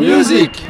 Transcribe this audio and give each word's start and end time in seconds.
music 0.00 0.62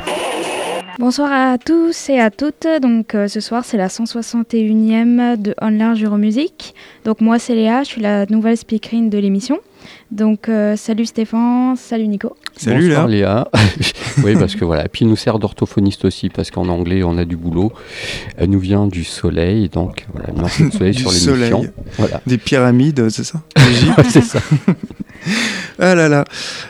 Bonsoir 0.98 1.32
à 1.32 1.56
tous 1.58 2.10
et 2.10 2.20
à 2.20 2.30
toutes. 2.30 2.66
Donc 2.82 3.14
euh, 3.14 3.26
ce 3.26 3.40
soir 3.40 3.64
c'est 3.64 3.76
la 3.76 3.88
161e 3.88 5.40
de 5.40 5.54
On 5.60 5.70
Large 5.70 6.04
Euromusic. 6.04 6.74
Donc 7.04 7.20
moi 7.22 7.38
c'est 7.38 7.54
Léa, 7.54 7.82
je 7.82 7.88
suis 7.88 8.00
la 8.02 8.26
nouvelle 8.26 8.56
speakerine 8.56 9.08
de 9.08 9.18
l'émission. 9.18 9.58
Donc 10.10 10.48
euh, 10.48 10.76
salut 10.76 11.06
Stéphane, 11.06 11.76
salut 11.76 12.08
Nico. 12.08 12.36
Salut 12.56 12.88
Bonsoir 12.88 13.06
Léa. 13.08 13.48
Léa. 13.54 13.60
oui, 14.24 14.34
parce 14.38 14.54
que 14.56 14.64
voilà. 14.64 14.88
Puis 14.88 15.04
il 15.04 15.08
nous 15.08 15.16
sert 15.16 15.38
d'orthophoniste 15.38 16.04
aussi, 16.04 16.28
parce 16.30 16.50
qu'en 16.50 16.68
anglais, 16.68 17.02
on 17.04 17.16
a 17.18 17.24
du 17.24 17.36
boulot. 17.36 17.72
Elle 18.36 18.50
nous 18.50 18.58
vient 18.58 18.86
du 18.86 19.04
soleil, 19.04 19.68
donc 19.68 20.06
voilà, 20.12 20.30
une 20.30 20.40
marque 20.42 20.62
de 20.62 20.70
soleil 20.72 20.92
Du 20.96 21.02
sur 21.02 21.10
l'émission. 21.12 21.58
soleil. 21.62 21.70
Voilà, 21.98 22.20
Des 22.26 22.38
pyramides, 22.38 23.08
c'est 23.10 23.24
ça? 23.24 23.40
C'est 24.08 24.22
ça. 24.24 24.40
Ah 25.78 25.94
là 25.94 26.08
là. 26.08 26.24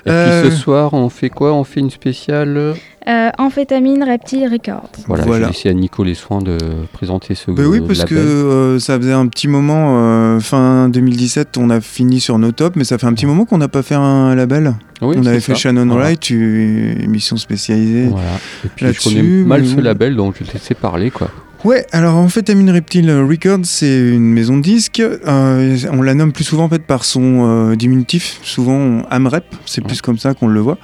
Et 0.06 0.10
Euh, 0.10 0.42
puis 0.42 0.51
ce 0.51 0.56
soir, 0.56 0.92
on 0.95 1.09
fait 1.09 1.30
quoi? 1.30 1.52
On 1.54 1.65
fait 1.65 1.80
une 1.80 1.90
spéciale. 1.90 2.74
Euh, 3.09 3.30
Amphétamine 3.38 4.02
Reptile 4.04 4.46
Records. 4.51 4.90
Voilà, 5.06 5.24
Voilà. 5.24 5.46
je 5.46 5.48
vais 5.48 5.52
laisser 5.52 5.68
à 5.70 5.73
Nico 5.73 6.04
les 6.04 6.15
soins 6.15 6.40
de 6.42 6.59
présenter 6.92 7.34
ce 7.34 7.51
Bah 7.51 7.62
oui, 7.66 7.79
euh, 7.80 7.87
parce 7.87 8.04
que 8.04 8.15
euh, 8.15 8.79
ça 8.79 8.99
faisait 8.99 9.12
un 9.12 9.27
petit 9.29 9.49
moment, 9.49 9.96
euh, 9.99 10.40
fin 10.40 10.88
2017, 10.90 11.56
on 11.59 11.71
a 11.71 11.80
fini 11.80 12.21
sur 12.21 12.38
nos 12.38 12.52
tops, 12.52 12.77
mais 12.77 12.84
ça 12.84 12.99
fait 13.01 13.06
un 13.06 13.15
petit 13.15 13.26
moment 13.26 13.45
qu'on 13.45 13.59
n'a 13.59 13.68
pas 13.68 13.82
fait 13.82 13.95
un 13.95 14.34
label. 14.34 14.74
Oui, 15.02 15.16
on 15.18 15.26
avait 15.26 15.40
fait 15.40 15.52
ça. 15.52 15.59
Shannon 15.59 15.87
Voilà. 15.87 16.04
Wright, 16.04 16.30
une 16.30 17.02
émission 17.02 17.37
spécialisée. 17.37 18.06
Voilà. 18.09 18.32
Et 18.65 18.68
puis 18.68 18.87
je 18.93 19.02
connais 19.02 19.23
mal 19.23 19.66
ce 19.66 19.80
label, 19.80 20.16
donc 20.16 20.37
je 20.38 20.45
te 20.45 20.52
laisser 20.52 20.74
parler 20.74 21.10
quoi. 21.10 21.30
Ouais, 21.62 21.87
alors 21.93 22.16
en 22.16 22.28
fait, 22.30 22.48
Amine 22.48 22.71
Reptile 22.71 23.10
Records, 23.10 23.65
c'est 23.65 24.15
une 24.15 24.32
maison 24.32 24.56
de 24.56 24.62
disques. 24.62 25.01
Euh, 25.01 25.76
on 25.93 26.01
la 26.01 26.15
nomme 26.15 26.32
plus 26.32 26.45
souvent 26.45 26.65
en 26.65 26.68
fait 26.71 26.82
par 26.82 27.04
son 27.04 27.46
euh, 27.73 27.76
diminutif, 27.76 28.40
souvent 28.43 29.02
Amrep, 29.10 29.45
c'est 29.66 29.82
plus 29.82 30.01
comme 30.01 30.16
ça 30.16 30.32
qu'on 30.32 30.48
le 30.48 30.60
voit. 30.60 30.78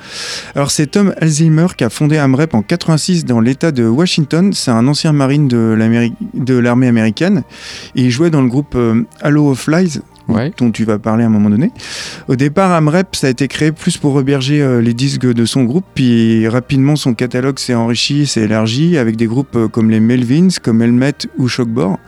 Alors 0.55 0.71
c'est 0.71 0.87
Tom 0.89 1.15
Alzheimer 1.19 1.69
qui 1.79 1.85
a 1.85 1.89
fondé 1.89 2.19
Amrep 2.19 2.53
en 2.53 2.61
86 2.61 3.25
dans 3.25 3.41
l'État 3.41 3.73
de 3.73 3.85
Washington. 3.87 4.53
C'est 4.53 4.71
un 4.71 4.87
ancien 4.87 5.13
marine 5.13 5.49
de 5.49 6.55
l'armée 6.59 6.89
américaine. 6.89 7.43
Et 7.95 8.03
il 8.03 8.11
jouait 8.11 8.29
dans 8.31 8.43
le 8.43 8.49
groupe 8.49 8.75
euh, 8.75 9.03
Halo 9.23 9.53
of 9.53 9.61
Flies. 9.61 10.01
Ouais. 10.29 10.53
dont 10.59 10.73
tu 10.73 10.85
vas 10.85 10.99
parler 10.99 11.23
à 11.23 11.27
un 11.27 11.31
moment 11.31 11.51
donné. 11.51 11.71
Au 12.29 12.35
départ, 12.35 12.73
Amrep, 12.73 13.15
ça 13.15 13.29
a 13.29 13.31
été 13.31 13.47
créé 13.47 13.71
plus 13.71 13.97
pour 13.97 14.13
reberger 14.13 14.61
euh, 14.61 14.81
les 14.81 14.93
disques 14.93 15.27
de 15.27 15.45
son 15.45 15.63
groupe, 15.63 15.85
puis 15.95 16.49
rapidement 16.49 16.97
son 16.97 17.15
catalogue 17.15 17.59
s'est 17.59 17.75
enrichi, 17.75 18.27
s'est 18.27 18.43
élargi 18.43 18.99
avec 18.99 19.17
des 19.17 19.27
groupes 19.27 19.55
euh, 19.55 19.69
comme 19.69 19.89
les 19.89 20.01
Melvins, 20.01 20.49
comme 20.63 20.83
Helmet 20.83 21.15
ou 21.39 21.47
Shockbore. 21.47 21.99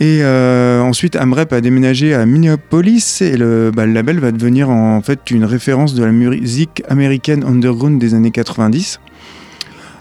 Et 0.00 0.18
euh, 0.22 0.80
ensuite, 0.82 1.14
Amrep 1.14 1.52
a 1.52 1.60
déménagé 1.60 2.12
à 2.12 2.26
Minneapolis 2.26 3.22
et 3.22 3.36
le, 3.36 3.70
bah, 3.74 3.86
le 3.86 3.92
label 3.92 4.18
va 4.18 4.32
devenir 4.32 4.68
en 4.68 5.00
fait 5.00 5.30
une 5.30 5.44
référence 5.44 5.94
de 5.94 6.02
la 6.02 6.10
musique 6.10 6.82
américaine 6.88 7.44
underground 7.44 8.00
des 8.00 8.14
années 8.14 8.32
90. 8.32 8.98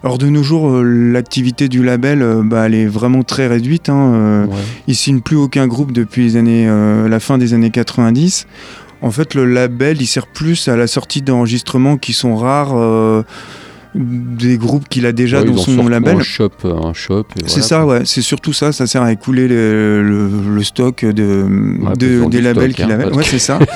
Alors 0.04 0.18
de 0.18 0.28
nos 0.30 0.42
jours, 0.42 0.70
euh, 0.70 0.84
l'activité 0.84 1.70
du 1.70 1.84
label, 1.84 2.22
euh, 2.24 2.42
bah, 2.44 2.66
elle 2.66 2.74
est 2.74 2.88
vraiment 2.88 3.22
très 3.24 3.48
réduite. 3.48 3.90
hein, 3.90 4.14
euh, 4.14 4.46
Ouais. 4.48 4.56
il 4.88 4.96
signe 4.96 5.22
plus 5.22 5.36
aucun 5.36 5.68
groupe 5.68 5.92
depuis 5.92 6.24
les 6.24 6.36
années, 6.38 6.68
la 7.08 7.20
fin 7.20 7.38
des 7.38 7.54
années 7.54 7.70
90. 7.70 8.48
En 9.04 9.12
fait, 9.12 9.34
le 9.36 9.46
label, 9.46 10.02
il 10.02 10.08
sert 10.08 10.28
plus 10.28 10.68
à 10.68 10.76
la 10.76 10.88
sortie 10.88 11.22
d'enregistrements 11.22 11.98
qui 11.98 12.14
sont 12.14 12.36
rares, 12.36 12.76
des 13.94 14.58
groupes 14.58 14.88
qu'il 14.90 15.06
a 15.06 15.12
déjà 15.12 15.40
Ouais, 15.42 15.46
dans 15.48 15.58
son 15.58 15.88
label. 15.90 16.16
Un 16.18 16.22
shop, 16.22 16.50
un 16.64 16.94
shop. 16.94 17.26
et 17.38 17.48
C'est 17.50 17.62
ça, 17.62 17.86
ouais, 17.86 18.02
c'est 18.06 18.22
surtout 18.22 18.54
ça, 18.54 18.72
ça 18.72 18.88
sert 18.88 19.02
à 19.02 19.12
écouler 19.12 19.48
le, 19.50 20.02
le- 20.02 20.56
le 20.56 20.64
stock 20.64 21.04
de, 21.04 21.44
Ouais, 21.82 21.94
de- 21.98 22.08
besoin 22.08 22.30
des 22.30 22.42
labels 22.42 22.74
qu'il 22.74 22.86
hein, 22.86 22.92
avait. 23.02 23.14
Ouais, 23.14 23.24
c'est 23.26 23.38
ça. 23.40 23.60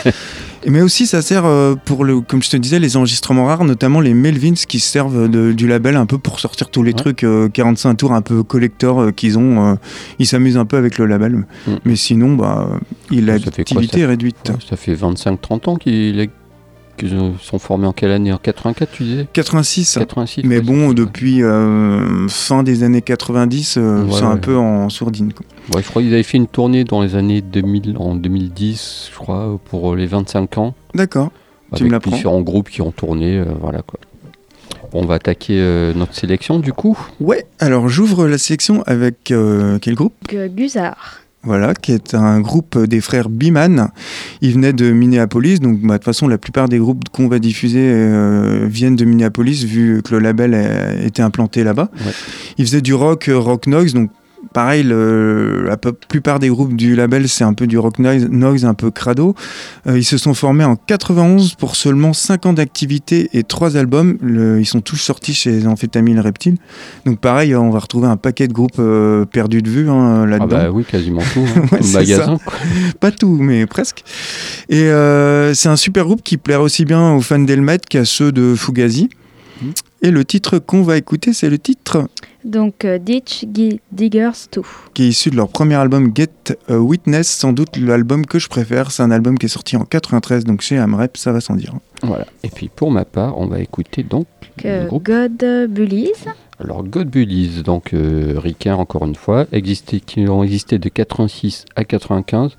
Mais 0.68 0.82
aussi, 0.82 1.06
ça 1.08 1.22
sert 1.22 1.46
euh, 1.46 1.76
pour, 1.76 2.04
le, 2.06 2.22
comme 2.22 2.42
je 2.44 2.50
te 2.50 2.58
disais, 2.58 2.80
les 2.80 2.98
enregistrements 2.98 3.46
rares, 3.46 3.64
notamment 3.66 4.00
les 4.02 4.14
Melvins 4.14 4.54
qui 4.68 4.80
servent 4.80 5.30
de- 5.30 5.52
du 5.52 5.68
label 5.68 5.96
un 5.96 6.06
peu 6.06 6.18
pour 6.18 6.40
sortir 6.40 6.70
tous 6.70 6.82
les 6.84 6.92
Ouais. 6.92 6.98
trucs 6.98 7.24
euh, 7.24 7.50
45 7.50 7.96
tours 7.96 8.14
un 8.14 8.22
peu 8.22 8.44
collector 8.44 9.02
euh, 9.02 9.12
qu'ils 9.12 9.38
ont. 9.38 9.74
euh, 9.74 9.76
ils 10.20 10.26
s'amusent 10.28 10.58
un 10.58 10.66
peu 10.66 10.78
avec 10.78 10.98
le 10.98 11.06
label. 11.06 11.46
Mm. 11.68 11.72
Mais 11.86 11.96
sinon, 11.96 12.36
bah, 12.36 12.70
l'activité 13.12 14.02
est 14.02 14.06
réduite. 14.06 14.36
Ouais, 14.50 14.56
ça 14.70 14.76
fait 14.76 14.96
25-30 14.96 15.68
ans 15.70 15.76
qu'ils 15.76 16.20
est- 16.20 16.30
qu'ils 16.96 17.18
sont 17.42 17.60
formés 17.60 17.88
en 17.88 17.94
quelle 17.94 18.12
année? 18.12 18.32
En 18.34 18.38
84, 18.38 18.92
tu 18.92 19.04
disais? 19.04 19.28
86. 19.34 19.98
86 20.00 20.44
Mais 20.46 20.62
bon, 20.62 20.94
depuis 20.94 21.44
euh, 21.44 22.28
fin 22.28 22.64
des 22.64 22.84
années 22.84 23.02
90, 23.02 23.78
euh, 23.78 24.04
Ouais, 24.04 24.12
c'est 24.14 24.24
un 24.24 24.34
ouais. 24.34 24.40
peu 24.40 24.58
en 24.58 24.90
sourdine. 24.90 25.34
quoi. 25.34 25.46
Ouais, 25.76 25.82
je 25.84 25.88
crois 25.90 26.02
qu'ils 26.02 26.14
avaient 26.14 26.24
fait 26.24 26.38
une 26.38 26.48
tournée 26.48 26.84
dans 26.84 27.02
les 27.02 27.16
années 27.16 27.42
2000, 27.42 27.96
en 27.98 28.16
2010, 28.16 29.10
je 29.12 29.18
crois, 29.18 29.60
pour 29.70 29.96
les 29.96 30.06
25 30.06 30.58
ans. 30.58 30.74
D'accord. 30.94 31.32
Tu 31.76 31.84
me 31.84 31.90
avec 31.90 31.92
l'apprends. 31.94 32.12
différents 32.16 32.42
groupes 32.42 32.70
qui 32.70 32.82
ont 32.82 32.92
tourné, 32.92 33.38
euh, 33.40 33.46
voilà 33.60 33.82
quoi. 33.82 34.00
Bon, 34.92 35.02
on 35.02 35.06
va 35.06 35.16
attaquer 35.16 35.58
euh, 35.60 35.94
notre 35.96 36.14
sélection 36.14 36.60
du 36.60 36.72
coup. 36.72 36.98
Ouais, 37.20 37.46
alors 37.60 37.90
j'ouvre 37.90 38.28
la 38.28 38.38
sélection 38.38 38.84
avec 38.86 39.32
euh, 39.32 39.80
quel 39.82 39.96
groupe? 39.96 40.14
Gu- 40.30 40.48
Guzard. 40.50 41.22
Voilà, 41.46 41.76
qui 41.76 41.92
est 41.92 42.16
un 42.16 42.42
groupe 42.42 42.78
des 42.86 43.02
frères 43.02 43.30
Biman. 43.30 43.90
Ils 44.42 44.54
venaient 44.54 44.74
de 44.74 44.92
Minneapolis, 44.92 45.60
donc 45.60 45.80
bah, 45.82 45.94
de 45.94 45.98
toute 45.98 46.06
façon, 46.06 46.28
la 46.28 46.40
plupart 46.40 46.68
des 46.68 46.80
groupes 46.80 47.04
qu'on 47.12 47.28
va 47.28 47.40
diffuser 47.40 47.82
euh, 47.84 48.66
viennent 48.68 48.96
de 48.96 49.06
Minneapolis, 49.06 49.64
vu 49.64 50.02
que 50.04 50.16
le 50.16 50.20
label 50.20 50.56
a 50.56 50.94
été 51.04 51.22
implanté 51.22 51.64
là-bas. 51.64 51.90
Ouais. 51.94 52.12
Ils 52.58 52.66
faisaient 52.66 52.82
du 52.82 52.96
rock, 52.96 53.30
euh, 53.30 53.38
rock 53.38 53.68
noise, 53.68 53.94
donc 53.94 54.10
pareil, 54.54 54.84
le- 54.84 55.64
la 55.68 55.78
plupart 55.78 56.40
des 56.40 56.50
groupes 56.50 56.76
du 56.76 56.96
label, 56.96 57.28
c'est 57.28 57.44
un 57.44 57.54
peu 57.54 57.68
du 57.68 57.78
rock 57.78 58.00
noise, 58.00 58.28
noise 58.30 58.66
un 58.66 58.74
peu 58.74 58.92
crado. 58.92 59.36
Euh, 59.88 59.98
ils 59.98 60.04
se 60.04 60.18
sont 60.18 60.34
formés 60.34 60.64
en 60.64 60.76
91 60.76 61.56
pour 61.56 61.76
seulement 61.76 62.14
5 62.14 62.46
ans 62.46 62.54
d'activité 62.54 63.30
et 63.34 63.44
3 63.44 63.76
albums. 63.78 64.18
Le- 64.22 64.60
ils 64.60 64.66
sont 64.66 64.82
tous 64.82 64.96
sortis 64.98 65.34
chez 65.34 65.66
Amphétamine 65.68 66.20
Reptile. 66.20 66.56
Donc 67.06 67.20
pareil, 67.20 67.56
on 67.56 67.70
va 67.70 67.80
retrouver 67.80 68.08
un 68.08 68.18
paquet 68.18 68.48
de 68.48 68.54
groupes 68.54 68.80
euh, 68.80 69.26
perdus 69.26 69.62
de 69.62 69.70
vue 69.70 69.90
hein, 69.90 70.22
Ah 70.24 70.26
là-dedans. 70.26 70.48
bah 70.48 70.72
oui, 70.72 70.84
quasiment 70.86 71.22
tout. 71.34 71.46
hein, 71.56 71.62
Ouais, 71.72 71.80
magasin. 71.94 72.38
quoi. 72.44 72.54
Pas 73.00 73.12
tout, 73.12 73.38
mais 73.42 73.66
presque. 73.66 74.04
Et 74.70 74.82
euh, 74.84 75.54
c'est 75.54 75.70
un 75.70 75.76
super 75.76 76.06
groupe 76.06 76.22
qui 76.24 76.38
plaira 76.38 76.62
aussi 76.64 76.86
bien 76.86 77.14
aux 77.14 77.22
fans 77.22 77.40
d'Elmet 77.40 77.80
qu'à 77.90 78.06
ceux 78.06 78.32
de 78.32 78.56
Fugazi. 78.56 79.10
Mhm. 79.62 79.72
Et 80.02 80.12
le 80.12 80.24
titre 80.26 80.60
qu'on 80.60 80.84
va 80.84 80.98
écouter, 80.98 81.34
c'est 81.34 81.50
le 81.50 81.58
titre 81.58 82.08
Donc 82.46 82.86
euh, 82.86 83.00
Ditch 83.00 83.46
Diggers 83.92 84.32
2. 84.54 84.62
qui 84.94 85.04
est 85.04 85.08
issu 85.08 85.32
de 85.32 85.36
leur 85.36 85.50
premier 85.50 85.76
album 85.76 86.12
Get 86.16 86.58
a 86.70 86.78
Witness, 86.78 87.28
sans 87.28 87.54
doute 87.54 87.76
l'album 87.78 88.26
que 88.26 88.40
je 88.40 88.48
préfère. 88.48 88.92
C'est 88.92 89.04
un 89.04 89.12
album 89.12 89.38
qui 89.38 89.48
est 89.48 89.50
sorti 89.50 89.76
en 89.76 89.84
93, 89.84 90.46
donc 90.46 90.62
chez 90.62 90.78
Amrep, 90.78 91.18
ça 91.18 91.32
va 91.32 91.42
sans 91.42 91.56
dire. 91.56 91.74
Voilà. 92.04 92.26
Et 92.44 92.50
puis 92.50 92.70
pour 92.74 92.92
ma 92.92 93.04
part, 93.04 93.38
on 93.38 93.48
va 93.48 93.60
écouter 93.60 94.04
donc 94.04 94.28
groupe. 94.64 95.04
God 95.04 95.44
Bullies. 95.70 96.12
Alors 96.60 96.84
God 96.84 97.10
Bullies, 97.10 97.64
donc 97.64 97.94
euh, 97.94 98.40
encore 98.68 99.06
une 99.06 99.16
fois, 99.16 99.46
existé, 99.52 100.00
qui 100.00 100.28
ont 100.28 100.42
existé 100.44 100.80
de 100.80 100.88
86 100.88 101.66
à 101.76 101.84
95. 101.84 102.56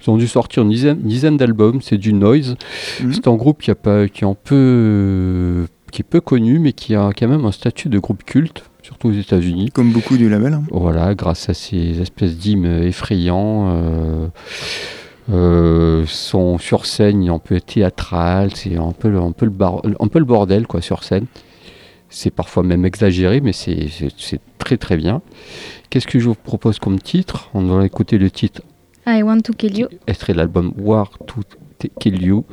Ils 0.00 0.10
ont 0.10 0.16
dû 0.16 0.26
sortir 0.26 0.62
une 0.62 0.70
dizaine, 0.70 0.98
dizaine 1.00 1.36
d'albums, 1.36 1.82
c'est 1.82 1.98
du 1.98 2.14
noise. 2.14 2.56
Mhm. 3.02 3.12
C'est 3.12 3.28
un 3.28 3.34
groupe 3.34 3.60
qui, 3.60 3.70
a 3.70 3.74
pas, 3.74 4.08
qui, 4.08 4.24
est 4.24 4.26
un 4.26 4.34
peu, 4.34 4.54
euh, 4.54 5.66
qui 5.92 6.00
est 6.00 6.08
peu 6.08 6.20
connu, 6.20 6.58
mais 6.58 6.72
qui 6.72 6.94
a 6.94 7.10
quand 7.16 7.28
même 7.28 7.44
un 7.44 7.52
statut 7.52 7.90
de 7.90 7.98
groupe 7.98 8.24
culte, 8.24 8.64
surtout 9.00 9.08
aux 9.16 9.20
États-Unis. 9.20 9.70
Comme 9.72 9.92
beaucoup 9.92 10.16
du 10.16 10.28
label. 10.28 10.54
hein. 10.54 10.62
Voilà, 10.70 11.14
grâce 11.14 11.48
à 11.48 11.54
ces 11.54 12.00
espèces 12.00 12.36
d'hymnes 12.36 12.82
effrayants. 12.82 13.68
Euh, 13.70 14.26
euh, 15.30 16.04
sont 16.06 16.56
sur 16.56 16.86
scène 16.86 17.28
un 17.28 17.38
peu 17.38 17.60
théâtral, 17.60 18.54
c'est 18.56 18.76
un 18.76 18.92
peu, 18.92 19.10
le- 19.10 19.20
un, 19.20 19.32
peu 19.32 19.44
le 19.44 19.50
bar- 19.50 19.82
un 20.00 20.08
peu 20.08 20.18
le 20.18 20.24
bordel 20.24 20.66
quoi 20.66 20.80
sur 20.80 21.04
scène. 21.04 21.26
C'est 22.08 22.30
parfois 22.30 22.62
même 22.62 22.86
exagéré, 22.86 23.42
mais 23.42 23.52
c'est 23.52 23.88
c'est- 23.88 24.14
c'est 24.16 24.40
très 24.56 24.78
très 24.78 24.96
bien. 24.96 25.20
Qu'est-ce 25.90 26.06
que 26.06 26.18
je 26.18 26.28
vous 26.28 26.34
propose 26.34 26.78
comme 26.78 26.98
titre? 26.98 27.50
On 27.52 27.62
va 27.66 27.84
écouter 27.84 28.16
le 28.16 28.30
titre 28.30 28.62
I 29.06 29.22
Want 29.22 29.40
to 29.42 29.52
Kill 29.52 29.78
You. 29.78 29.88
extrait 30.06 30.32
de 30.32 30.38
l'album 30.38 30.72
War 30.78 31.10
to 31.26 31.42
Kill 32.00 32.22
You, 32.22 32.46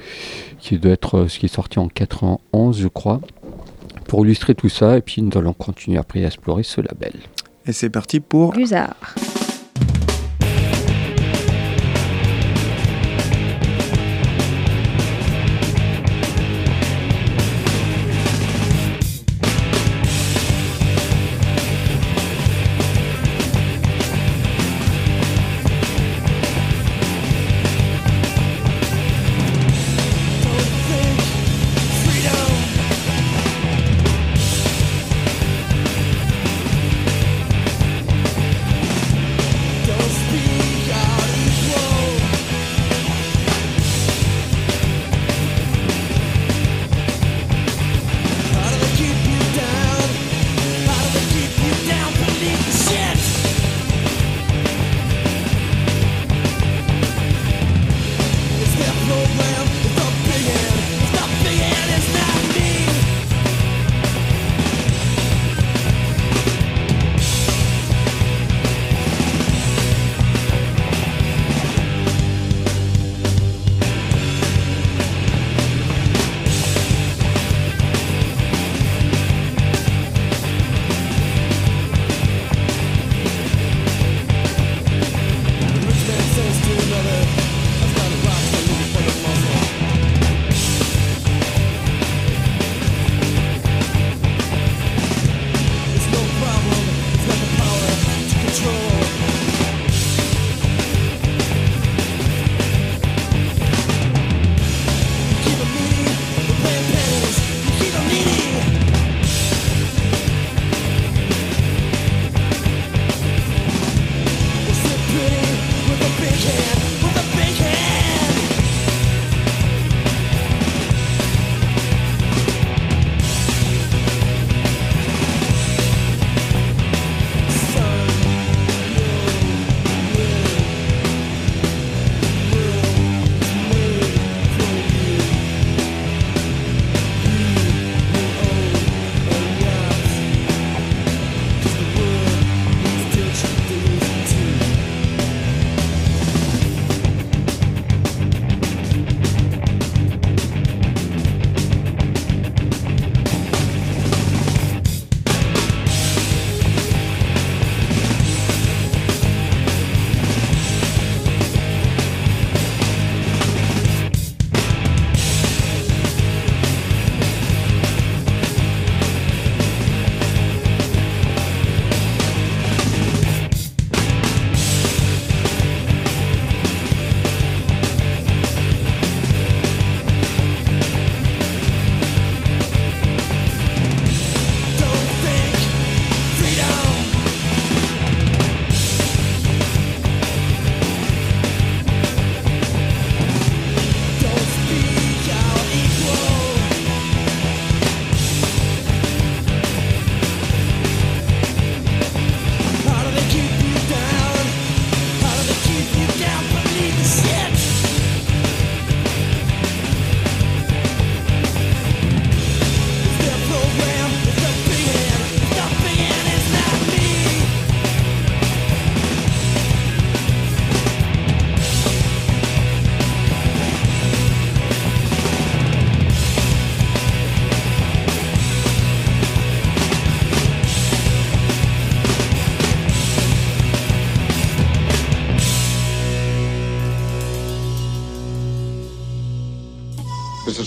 qui 0.59 0.77
doit 0.77 0.91
être 0.91 1.15
euh, 1.19 1.27
ce 1.30 1.39
qui 1.39 1.45
est 1.45 1.50
sorti 1.56 1.80
en 1.80 1.88
91, 1.88 2.77
je 2.81 2.89
crois. 2.89 3.21
Pour 4.15 4.25
illustrer 4.25 4.56
tout 4.56 4.69
ça, 4.69 4.95
et 4.95 5.01
puis 5.01 5.21
nous 5.21 5.38
allons 5.38 5.51
continuer 5.51 5.97
après 5.97 6.23
à 6.23 6.27
explorer 6.27 6.63
ce 6.63 6.79
label. 6.79 7.12
Et 7.65 7.73
c'est 7.73 7.89
parti 7.89 8.21
pour 8.21 8.53
Guzard. 8.53 8.95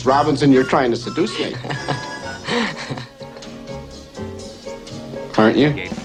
Robinson, 0.09 0.51
you're 0.51 0.65
trying 0.65 0.91
to 0.91 0.97
seduce 0.97 1.39
me. 1.39 1.55
Aren't 5.37 5.59
you? 5.59 5.98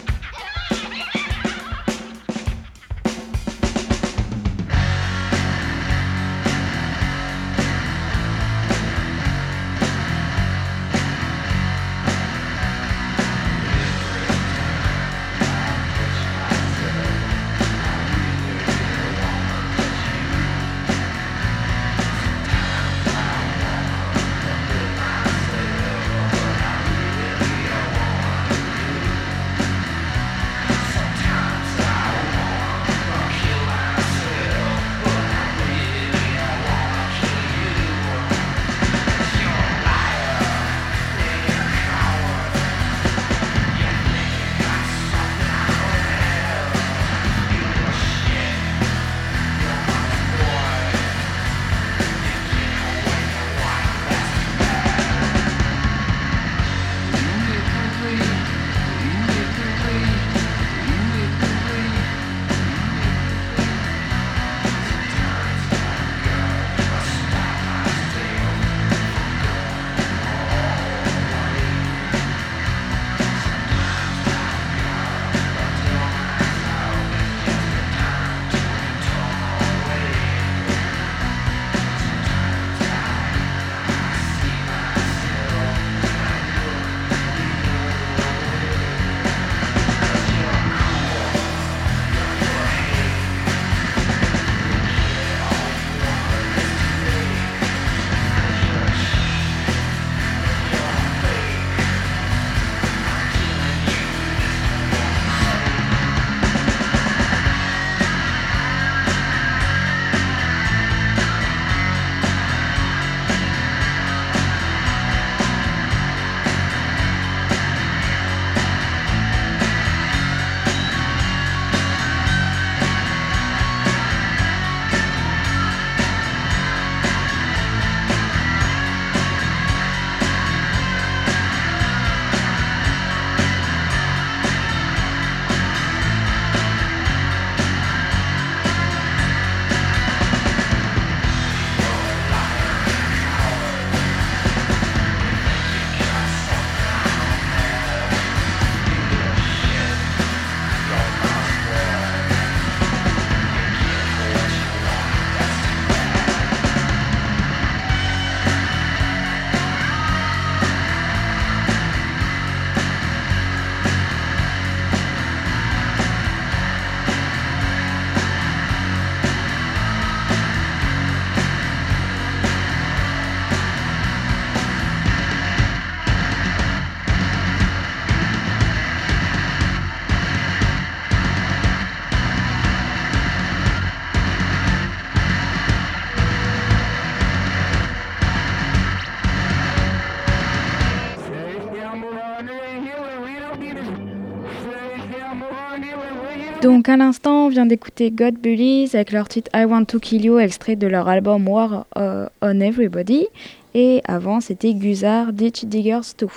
Donc 196.84 196.90
à 196.90 196.98
l'instant, 196.98 197.46
on 197.46 197.48
vient 197.48 197.66
d'écouter 197.66 198.12
God 198.12 198.34
Bullies 198.34 198.90
avec 198.92 199.14
leur 199.14 199.30
titre 199.30 199.50
I 199.56 199.64
Want 199.64 199.86
to 199.86 200.00
Kill 200.00 200.26
You, 200.26 200.40
extrait 200.40 200.76
de 200.76 200.86
leur 200.86 201.08
album 201.08 201.48
War 201.48 201.86
euh, 201.96 202.28
on 202.42 202.60
Everybody. 202.60 203.28
Et 203.74 204.02
avant, 204.04 204.42
c'était 204.42 204.74
Guzard 204.74 205.32
Ditch 205.32 205.64
Diggers 205.64 206.02
2. 206.20 206.28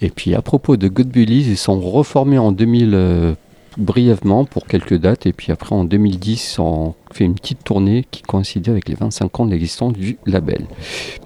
Et 0.00 0.10
puis 0.10 0.34
à 0.34 0.42
propos 0.42 0.76
de 0.76 0.88
God 0.88 1.06
Bullies, 1.06 1.46
ils 1.50 1.56
sont 1.56 1.78
reformés 1.78 2.38
en 2.38 2.50
2000 2.50 2.90
euh, 2.92 3.34
brièvement 3.76 4.44
pour 4.44 4.66
quelques 4.66 4.98
dates. 4.98 5.26
Et 5.26 5.32
puis 5.32 5.52
après 5.52 5.76
en 5.76 5.84
2010, 5.84 6.58
on 6.58 6.94
fait 7.12 7.22
une 7.22 7.36
petite 7.36 7.62
tournée 7.62 8.04
qui 8.10 8.22
coïncidait 8.22 8.72
avec 8.72 8.88
les 8.88 8.96
25 8.96 9.38
ans 9.38 9.46
d'existence 9.46 9.92
du 9.92 10.18
label. 10.26 10.66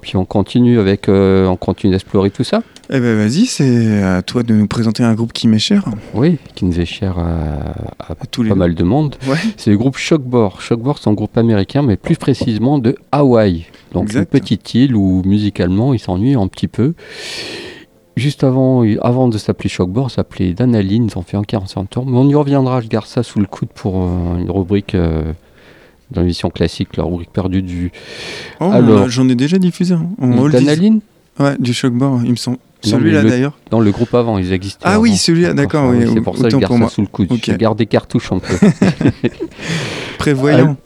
Puis 0.01 0.15
on 0.15 0.25
continue 0.25 0.77
avec, 0.77 1.09
euh, 1.09 1.47
on 1.47 1.55
continue 1.55 1.91
d'explorer 1.91 2.29
tout 2.29 2.43
ça. 2.43 2.61
Eh 2.95 2.99
ben 2.99 3.17
vas-y, 3.17 3.47
c'est 3.47 4.03
à 4.03 4.21
toi 4.21 4.43
de 4.43 4.53
nous 4.53 4.67
présenter 4.67 5.01
un 5.03 5.15
groupe 5.15 5.33
qui 5.33 5.47
m'est 5.47 5.57
cher. 5.57 5.83
Oui, 6.13 6.37
qui 6.53 6.63
nous 6.65 6.79
est 6.79 6.85
cher 6.85 7.17
à, 7.17 8.11
à 8.11 8.15
tous 8.29 8.43
pas 8.43 8.49
les 8.49 8.55
mal 8.55 8.75
de 8.75 8.83
monde. 8.83 9.15
Ouais. 9.27 9.37
C'est 9.57 9.71
le 9.71 9.77
groupe 9.77 9.97
Shockboard. 9.97 10.59
Shockboard, 10.61 10.99
c'est 11.01 11.09
un 11.09 11.13
groupe 11.13 11.35
américain, 11.35 11.81
mais 11.81 11.97
plus 11.97 12.17
précisément 12.17 12.77
de 12.77 12.95
Hawaï. 13.11 13.65
Donc 13.93 14.03
Exact. 14.03 14.19
une 14.21 14.39
petite 14.39 14.73
île 14.75 14.95
où 14.95 15.23
musicalement 15.25 15.95
ils 15.95 15.99
s'ennuient 15.99 16.35
un 16.35 16.47
petit 16.47 16.67
peu. 16.67 16.93
Juste 18.15 18.43
avant, 18.43 18.83
avant 19.01 19.27
de 19.27 19.39
s'appeler 19.39 19.69
Shockboard, 19.69 20.11
ça 20.11 20.17
s'appelait 20.17 20.53
Danaline, 20.53 21.07
ils 21.11 21.17
ont 21.17 21.23
fait 21.23 21.35
un 21.37 21.41
45 21.43 21.89
tours. 21.89 22.05
Mais 22.05 22.15
on 22.17 22.29
y 22.29 22.35
reviendra, 22.35 22.79
je 22.81 22.87
garde 22.89 23.07
ça 23.07 23.23
sous 23.23 23.39
le 23.39 23.47
coude 23.47 23.69
pour 23.73 24.03
euh, 24.03 24.37
une 24.37 24.51
rubrique 24.51 24.93
euh, 24.93 25.33
dans 26.11 26.21
l'émission 26.21 26.51
classique, 26.51 26.95
la 26.95 27.05
rubrique 27.05 27.31
perdue 27.33 27.63
du 27.63 27.91
Oh, 28.59 28.65
Alors. 28.71 29.09
j'en 29.09 29.27
ai 29.29 29.35
déjà 29.35 29.57
diffusé. 29.57 29.95
hein. 29.95 30.09
On. 30.19 30.47
Danaline? 30.47 30.99
Ouais, 31.39 31.55
du 31.59 31.73
Shockboard, 31.73 32.21
il 32.23 32.29
me 32.29 32.35
semble. 32.35 32.59
Celui-là 32.83 33.23
d'ailleurs. 33.23 33.53
Dans 33.69 33.79
le 33.79 33.91
groupe 33.91 34.13
avant, 34.13 34.37
ils 34.37 34.51
existaient. 34.53 34.83
Ah 34.83 34.99
oui, 34.99 35.15
celui-là, 35.15 35.53
d'accord, 35.53 35.85
Ah 35.85 35.95
oui, 35.95 36.05
c'est 36.13 36.21
pour 36.21 36.37
ça 36.37 36.43
que 36.43 36.49
je 36.51 36.57
garde 36.57 36.77
pour 36.77 36.89
ça 36.89 36.95
sous 36.95 37.01
le 37.01 37.07
coude. 37.07 37.31
Ok. 37.31 37.43
Je 37.45 37.53
garde 37.53 37.77
des 37.77 37.85
cartouches 37.85 38.31
un 38.31 38.39
peu. 38.39 38.53
Prévoyant. 40.17 40.77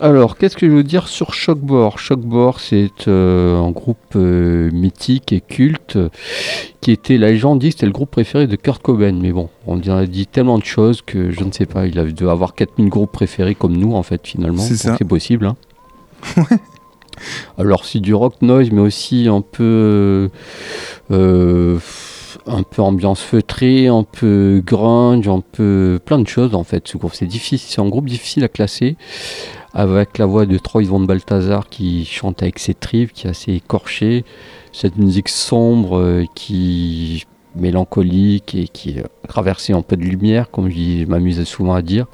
Alors, 0.00 0.36
qu'est-ce 0.36 0.56
que 0.56 0.66
je 0.66 0.72
veux 0.72 0.84
dire 0.84 1.08
sur 1.08 1.34
Shockboard? 1.34 1.98
Shockboard, 1.98 2.58
c'est 2.60 3.08
euh, 3.08 3.58
un 3.60 3.70
groupe 3.72 3.98
euh, 4.14 4.70
mythique 4.72 5.32
et 5.32 5.40
culte 5.40 5.96
euh, 5.96 6.08
qui 6.80 6.92
était, 6.92 7.18
la 7.18 7.30
légende 7.30 7.58
dit 7.58 7.72
c'était 7.72 7.86
le 7.86 7.92
groupe 7.92 8.12
préféré 8.12 8.46
de 8.46 8.54
Kurt 8.54 8.80
Cobain. 8.80 9.12
Mais 9.20 9.32
bon, 9.32 9.48
on 9.66 9.80
a 9.80 10.06
dit 10.06 10.28
tellement 10.28 10.58
de 10.58 10.64
choses 10.64 11.02
que 11.02 11.32
je 11.32 11.42
ne 11.42 11.50
sais 11.50 11.66
pas, 11.66 11.86
il 11.86 11.98
a 11.98 12.04
dû 12.04 12.28
avoir 12.28 12.54
4000 12.54 12.88
groupes 12.88 13.10
préférés 13.10 13.56
comme 13.56 13.76
nous, 13.76 13.94
en 13.94 14.04
fait, 14.04 14.24
finalement. 14.24 14.62
C'est 14.62 14.76
ça. 14.76 14.94
C'est 14.96 15.04
possible. 15.04 15.46
hein. 15.46 15.56
Alors, 17.58 17.84
c'est 17.84 18.00
du 18.00 18.14
rock 18.14 18.34
noise, 18.42 18.70
mais 18.70 18.80
aussi 18.80 19.28
un 19.28 19.40
peu. 19.40 20.30
euh, 21.10 21.78
un 22.46 22.62
peu 22.62 22.82
ambiance 22.82 23.20
feutrée, 23.20 23.86
un 23.88 24.04
peu 24.04 24.62
grunge, 24.64 25.28
un 25.28 25.40
peu 25.40 25.98
plein 26.04 26.18
de 26.18 26.26
choses 26.28 26.54
en 26.54 26.64
fait. 26.64 26.86
Ce 26.88 26.96
groupe, 26.96 27.12
c'est 27.14 27.26
difficile, 27.26 27.58
c'est 27.58 27.80
un 27.80 27.88
groupe 27.88 28.06
difficile 28.06 28.44
à 28.44 28.48
classer. 28.48 28.96
avec 29.74 30.18
la 30.18 30.26
voix 30.26 30.46
de 30.46 30.58
Troy 30.58 30.84
Von 30.84 31.00
Balthazar 31.00 31.68
qui 31.68 32.04
chante 32.04 32.42
avec 32.42 32.58
ses 32.58 32.74
tripes, 32.74 33.12
qui 33.12 33.26
est 33.26 33.30
assez 33.30 33.52
écorché. 33.52 34.24
Cette 34.72 34.96
musique 34.96 35.28
sombre 35.28 35.98
euh, 35.98 36.24
qui 36.34 37.26
mélancolique 37.54 38.54
et 38.54 38.68
qui 38.68 38.90
est 38.90 39.04
traversée 39.28 39.72
un 39.72 39.82
peu 39.82 39.96
de 39.96 40.02
lumière, 40.02 40.50
comme 40.50 40.70
je 40.70 41.04
m'amusais 41.06 41.44
souvent 41.44 41.74
à 41.74 41.82
dire. 41.82 42.06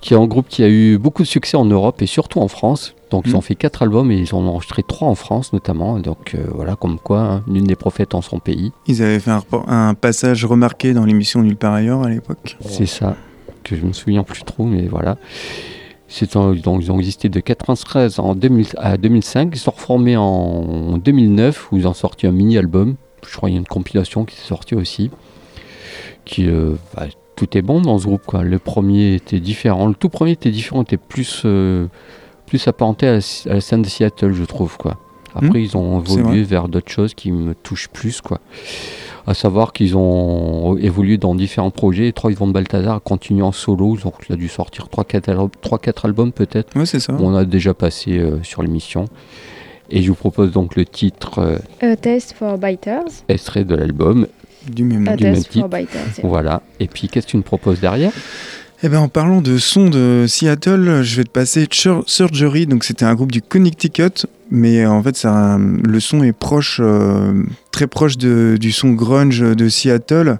Qui 0.00 0.14
est 0.14 0.16
un 0.16 0.26
groupe 0.26 0.48
qui 0.48 0.62
a 0.62 0.68
eu 0.68 0.98
beaucoup 0.98 1.22
de 1.22 1.28
succès 1.28 1.56
en 1.56 1.64
Europe 1.64 2.02
et 2.02 2.06
surtout 2.06 2.40
en 2.40 2.48
France. 2.48 2.94
Donc 3.10 3.24
ils 3.26 3.30
Mhm. 3.30 3.36
ont 3.36 3.40
fait 3.40 3.54
quatre 3.54 3.82
albums 3.82 4.10
et 4.10 4.18
ils 4.18 4.34
en 4.34 4.38
ont 4.44 4.48
enregistré 4.48 4.82
trois 4.82 5.08
en 5.08 5.14
France 5.14 5.52
notamment. 5.52 5.98
Donc 5.98 6.34
euh, 6.34 6.44
voilà, 6.54 6.76
comme 6.76 6.98
quoi, 6.98 7.20
hein, 7.20 7.42
l'une 7.48 7.64
des 7.64 7.76
prophètes 7.76 8.14
en 8.14 8.20
son 8.22 8.38
pays. 8.38 8.72
Ils 8.86 9.02
avaient 9.02 9.18
fait 9.20 9.32
un, 9.66 9.94
passage 9.94 10.44
remarqué 10.44 10.92
dans 10.92 11.04
l'émission 11.04 11.40
Nulle 11.42 11.56
part 11.56 11.74
ailleurs 11.74 12.02
à 12.02 12.08
l'époque. 12.10 12.56
C'est 12.60 12.86
ça, 12.86 13.16
que 13.64 13.76
je 13.76 13.84
me 13.84 13.92
souviens 13.92 14.22
plus 14.24 14.42
trop, 14.44 14.64
mais 14.64 14.86
voilà. 14.86 15.16
Un- 16.34 16.54
donc, 16.54 16.82
ils 16.82 16.90
ont 16.90 16.98
existé 16.98 17.28
de 17.28 17.38
93 17.40 18.18
en 18.18 18.34
2000 18.34 18.68
à 18.78 18.96
2005. 18.96 19.50
Ils 19.52 19.58
sont 19.58 19.72
reformés 19.72 20.16
en 20.16 20.96
2009 20.96 21.70
où 21.70 21.76
ils 21.76 21.86
ont 21.86 21.92
sorti 21.92 22.26
un 22.26 22.32
mini-album. 22.32 22.94
Je 23.28 23.36
crois 23.36 23.48
qu'il 23.50 23.56
y 23.56 23.58
a 23.58 23.60
une 23.60 23.66
compilation 23.66 24.24
qui 24.24 24.34
est 24.36 24.46
sortie 24.46 24.74
aussi. 24.74 25.10
Qui, 26.24 26.46
euh, 26.48 26.76
bah, 26.96 27.06
tout 27.36 27.56
est 27.58 27.62
bon 27.62 27.80
dans 27.82 27.98
ce 27.98 28.04
groupe. 28.06 28.22
Quoi. 28.26 28.42
Le 28.42 28.58
premier 28.58 29.14
était 29.14 29.40
différent. 29.40 29.86
Le 29.86 29.94
tout 29.94 30.08
premier 30.08 30.32
était 30.32 30.50
différent, 30.50 30.82
était 30.82 30.96
plus, 30.96 31.42
euh, 31.44 31.86
plus 32.48 32.66
apparenté 32.68 33.06
à, 33.06 33.12
la- 33.14 33.50
à 33.50 33.54
la 33.54 33.60
scène 33.60 33.82
de 33.82 33.88
Seattle, 33.88 34.32
je 34.32 34.44
trouve. 34.44 34.76
Quoi. 34.76 34.96
Après, 35.34 35.48
Mhm, 35.50 35.64
ils 35.64 35.76
ont 35.76 36.00
évolué 36.02 36.42
vers 36.42 36.68
d'autres 36.68 36.90
choses 36.90 37.14
qui 37.14 37.30
me 37.30 37.54
touchent 37.54 37.88
plus. 37.88 38.20
Quoi. 38.20 38.40
À 39.26 39.34
savoir 39.34 39.72
qu'ils 39.74 39.96
ont 39.96 40.76
évolué 40.78 41.18
dans 41.18 41.34
différents 41.34 41.70
projets. 41.70 42.08
Et 42.08 42.12
Troy 42.12 42.32
Von 42.32 42.48
Balthazar 42.48 42.96
a 42.96 43.00
continué 43.00 43.42
en 43.42 43.52
solo. 43.52 43.96
Donc, 44.02 44.14
il 44.28 44.32
a 44.32 44.36
dû 44.36 44.48
sortir 44.48 44.88
3-4 44.88 46.04
albums 46.06 46.32
peut-être. 46.32 46.74
Ouais, 46.76 46.86
c'est 46.86 47.00
ça. 47.00 47.14
On 47.20 47.34
a 47.34 47.44
déjà 47.44 47.74
passé 47.74 48.18
euh, 48.18 48.42
sur 48.42 48.62
l'émission. 48.62 49.04
Et 49.90 50.02
je 50.02 50.08
vous 50.08 50.14
propose 50.14 50.50
donc 50.52 50.76
le 50.76 50.84
titre 50.84 51.38
euh, 51.38 51.58
A 51.92 51.96
Taste 51.96 52.34
for 52.38 52.58
Biters. 52.58 53.04
extrait 53.28 53.64
de 53.64 53.74
l'album. 53.74 54.26
Du 54.68 54.84
même. 54.84 55.06
A 55.08 55.16
du 55.16 55.24
même 55.24 55.34
Taste 55.34 55.52
for. 55.58 55.68
Biters. 55.68 56.00
yeah. 56.18 56.26
Voilà. 56.26 56.62
Et 56.80 56.86
puis, 56.88 57.08
qu'est-ce 57.08 57.26
que 57.26 57.30
tu 57.32 57.36
me 57.36 57.42
proposes 57.42 57.80
derrière? 57.80 58.12
Eh 58.80 58.88
ben, 58.88 59.00
en 59.00 59.08
parlant 59.08 59.40
de 59.40 59.58
son 59.58 59.88
de 59.88 60.26
Seattle, 60.28 61.00
je 61.02 61.16
vais 61.16 61.24
te 61.24 61.30
passer 61.30 61.66
Surgery. 62.06 62.66
Donc, 62.68 62.84
c'était 62.84 63.04
un 63.04 63.16
groupe 63.16 63.32
du 63.32 63.42
Connecticut, 63.42 64.26
mais 64.52 64.84
euh, 64.84 64.90
en 64.90 65.02
fait, 65.02 65.26
le 65.26 65.98
son 65.98 66.22
est 66.22 66.32
proche, 66.32 66.80
euh, 66.80 67.42
très 67.72 67.88
proche 67.88 68.16
du 68.16 68.70
son 68.70 68.90
grunge 68.90 69.40
de 69.40 69.68
Seattle. 69.68 70.38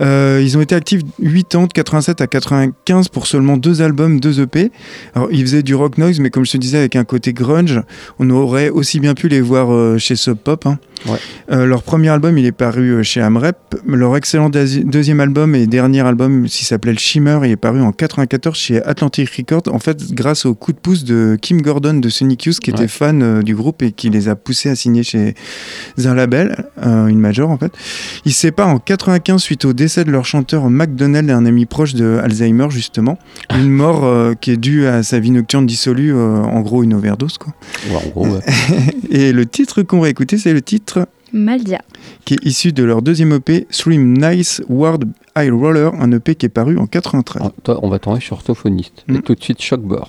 Euh, 0.00 0.40
ils 0.42 0.56
ont 0.56 0.62
été 0.62 0.74
actifs 0.74 1.02
8 1.18 1.54
ans, 1.54 1.66
de 1.66 1.72
87 1.74 2.22
à 2.22 2.26
95, 2.26 3.08
pour 3.08 3.26
seulement 3.26 3.58
deux 3.58 3.82
albums, 3.82 4.20
deux 4.20 4.40
EP. 4.40 4.72
Alors, 5.14 5.28
ils 5.30 5.42
faisaient 5.42 5.62
du 5.62 5.74
rock 5.74 5.98
noise, 5.98 6.18
mais 6.18 6.30
comme 6.30 6.46
je 6.46 6.52
te 6.52 6.56
disais, 6.56 6.78
avec 6.78 6.96
un 6.96 7.04
côté 7.04 7.34
grunge, 7.34 7.82
on 8.18 8.30
aurait 8.30 8.70
aussi 8.70 9.00
bien 9.00 9.12
pu 9.12 9.28
les 9.28 9.42
voir 9.42 9.98
chez 9.98 10.16
Sub 10.16 10.38
Pop. 10.38 10.64
hein. 10.64 10.78
Ouais. 11.06 11.18
Euh, 11.52 11.66
leur 11.66 11.82
premier 11.82 12.08
album, 12.08 12.36
il 12.38 12.46
est 12.46 12.52
paru 12.52 12.90
euh, 12.94 13.02
chez 13.02 13.20
Amrep. 13.20 13.56
Leur 13.86 14.16
excellent 14.16 14.48
deuxième 14.50 15.20
album 15.20 15.54
et 15.54 15.66
dernier 15.66 16.00
album, 16.00 16.46
qui 16.46 16.64
s'appelait 16.64 16.92
Le 16.92 16.98
Shimmer, 16.98 17.38
il 17.44 17.50
est 17.50 17.56
paru 17.56 17.80
en 17.82 17.92
94 17.92 18.56
chez 18.56 18.82
Atlantic 18.82 19.28
Records. 19.30 19.62
En 19.72 19.78
fait, 19.78 20.12
grâce 20.12 20.46
au 20.46 20.54
coup 20.54 20.72
de 20.72 20.78
pouce 20.78 21.04
de 21.04 21.36
Kim 21.40 21.60
Gordon 21.62 21.94
de 21.94 22.08
Sonic 22.08 22.44
Youth, 22.44 22.58
qui 22.60 22.70
Ouais. 22.72 22.76
était 22.78 22.88
fan 22.88 23.22
euh, 23.22 23.42
du 23.42 23.54
groupe 23.54 23.82
et 23.82 23.92
qui 23.92 24.10
les 24.10 24.28
a 24.28 24.34
poussés 24.36 24.70
à 24.70 24.74
signer 24.74 25.02
chez 25.02 25.34
un 26.04 26.14
label, 26.14 26.64
euh, 26.84 27.06
une 27.06 27.20
major 27.20 27.50
en 27.50 27.58
fait. 27.58 27.72
Ils 28.24 28.32
se 28.32 28.40
séparent 28.40 28.68
en 28.68 28.78
95 28.78 29.40
suite 29.40 29.64
au 29.64 29.72
décès 29.72 30.04
de 30.04 30.10
leur 30.10 30.24
chanteur 30.24 30.68
McDonald 30.70 31.28
et 31.30 31.32
un 31.32 31.46
ami 31.46 31.66
proche 31.66 31.94
de 31.94 32.18
Alzheimer, 32.22 32.66
justement. 32.70 33.18
Une 33.54 33.70
mort 33.70 34.34
qui 34.40 34.50
est 34.50 34.56
due 34.56 34.86
à 34.86 35.02
sa 35.02 35.20
vie 35.20 35.30
nocturne 35.30 35.66
dissolue, 35.66 36.14
en 36.14 36.60
gros 36.62 36.82
une 36.82 36.94
overdose. 36.94 37.38
Quoi. 37.38 37.52
Ouais, 37.90 37.96
En 37.96 38.08
gros, 38.10 38.26
ouais. 38.26 38.40
Et 39.10 39.32
le 39.32 39.46
titre 39.46 39.82
qu'on 39.82 40.00
va 40.00 40.08
écouter, 40.08 40.38
c'est 40.38 40.52
le 40.52 40.62
titre 40.62 40.85
Maldia. 41.32 41.80
qui 42.24 42.34
est 42.34 42.44
issu 42.44 42.72
de 42.72 42.82
leur 42.82 43.02
deuxième 43.02 43.32
EP, 43.32 43.66
Stream 43.70 44.16
Nice 44.16 44.62
World 44.68 45.08
High 45.36 45.50
Roller, 45.50 45.92
un 45.94 46.12
EP 46.12 46.34
qui 46.34 46.46
est 46.46 46.50
paru 46.50 46.78
en 46.78 46.86
93. 46.86 47.42
Ah, 47.44 47.52
toi, 47.62 47.80
on 47.82 47.88
va 47.88 47.98
tomber 47.98 48.20
sur 48.20 48.36
Orthophoniste. 48.36 49.04
Mm. 49.08 49.16
Et 49.16 49.22
tout 49.22 49.34
de 49.34 49.42
suite, 49.42 49.60
Shockbore. 49.60 50.08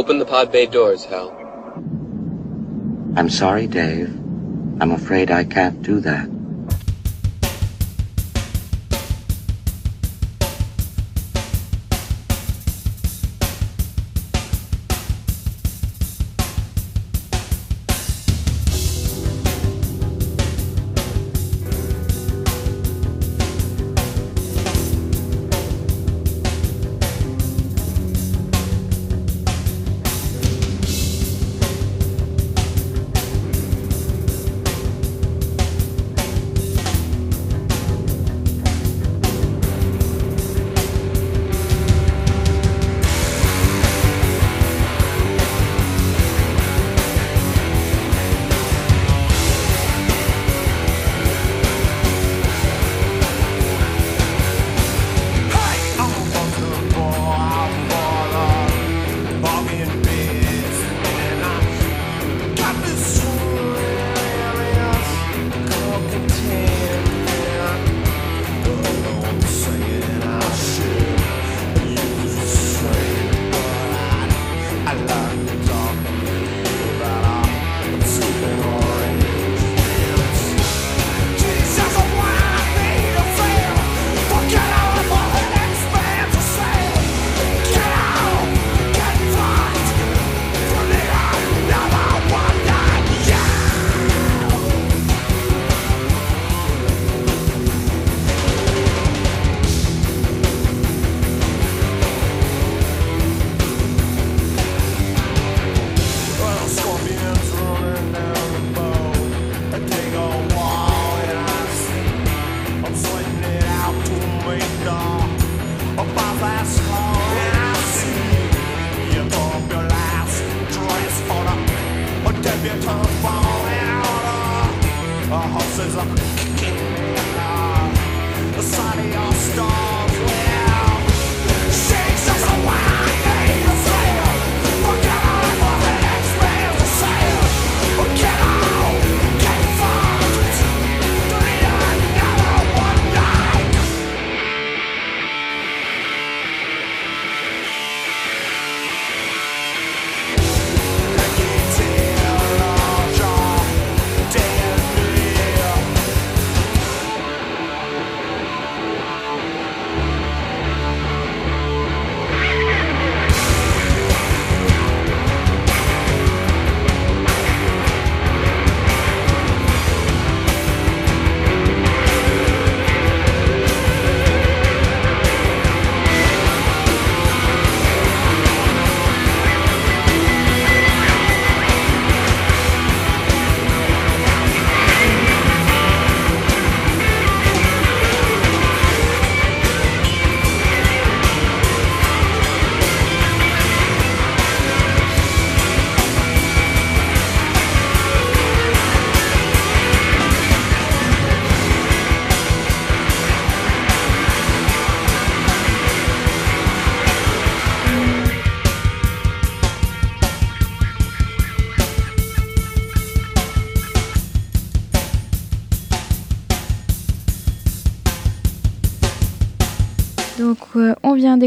Open 0.00 0.18
the 0.18 0.24
pod 0.24 0.50
bay 0.50 0.64
doors, 0.64 1.04
Hal. 1.04 1.28
I'm 3.16 3.28
sorry, 3.28 3.66
Dave. 3.66 4.08
I'm 4.80 4.92
afraid 4.92 5.30
I 5.30 5.44
can't 5.44 5.82
do 5.82 6.00
that. 6.00 6.39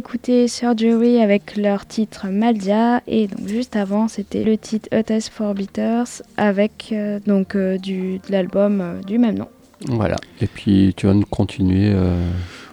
D'écouter 0.03 0.49
Surgery 0.49 1.21
avec 1.21 1.55
leur 1.55 1.85
titre 1.85 2.27
Maldia 2.29 3.01
et 3.07 3.27
donc 3.27 3.47
juste 3.47 3.77
avant 3.77 4.09
c'était 4.09 4.43
le 4.43 4.57
titre 4.57 4.89
A 4.91 5.01
Test 5.01 5.29
for 5.33 5.53
Beaters 5.53 6.21
avec 6.35 6.89
euh, 6.91 7.19
donc 7.25 7.55
euh, 7.55 7.77
du, 7.77 8.15
de 8.17 8.31
l'album 8.31 8.81
euh, 8.81 9.01
du 9.07 9.17
même 9.17 9.37
nom. 9.37 9.47
Voilà. 9.87 10.17
Et 10.41 10.47
puis 10.47 10.93
tu 10.97 11.07
vas 11.07 11.13
nous 11.13 11.25
continuer. 11.25 11.91
euh, 11.93 12.17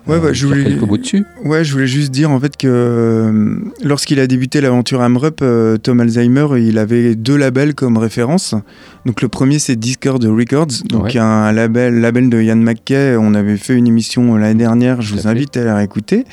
Ouais, 0.06 0.16
euh, 0.16 0.20
bah, 0.20 0.32
je 0.32 0.46
voulais- 0.46 0.64
dessus. 0.98 1.24
Ouais, 1.44 1.62
je 1.62 1.72
voulais 1.72 1.86
juste 1.86 2.10
dire 2.10 2.30
en 2.30 2.40
fait 2.40 2.56
que 2.56 3.60
lorsqu'il 3.84 4.18
a 4.18 4.26
débuté 4.26 4.60
l'aventure 4.60 5.00
Amrup, 5.02 5.40
euh, 5.42 5.76
Tom 5.76 6.00
Alzheimer, 6.00 6.46
il 6.58 6.78
avait 6.78 7.14
deux 7.14 7.36
labels 7.36 7.74
comme 7.74 7.96
référence. 7.98 8.54
Donc 9.06 9.22
le 9.22 9.28
premier 9.28 9.58
c'est 9.58 9.76
Discord 9.76 10.22
Records, 10.24 10.84
donc 10.88 11.04
Ouais. 11.04 11.18
un 11.18 11.52
label, 11.52 12.00
label 12.00 12.28
de 12.28 12.40
Ian 12.40 12.56
McKay. 12.56 13.16
On 13.18 13.34
avait 13.34 13.56
fait 13.56 13.74
une 13.74 13.86
émission 13.86 14.36
l'année 14.36 14.58
dernière, 14.58 15.00
je 15.00 15.14
vous 15.14 15.26
invite 15.26 15.56
à 15.56 15.64
la 15.64 15.76
réécouter. 15.76 16.24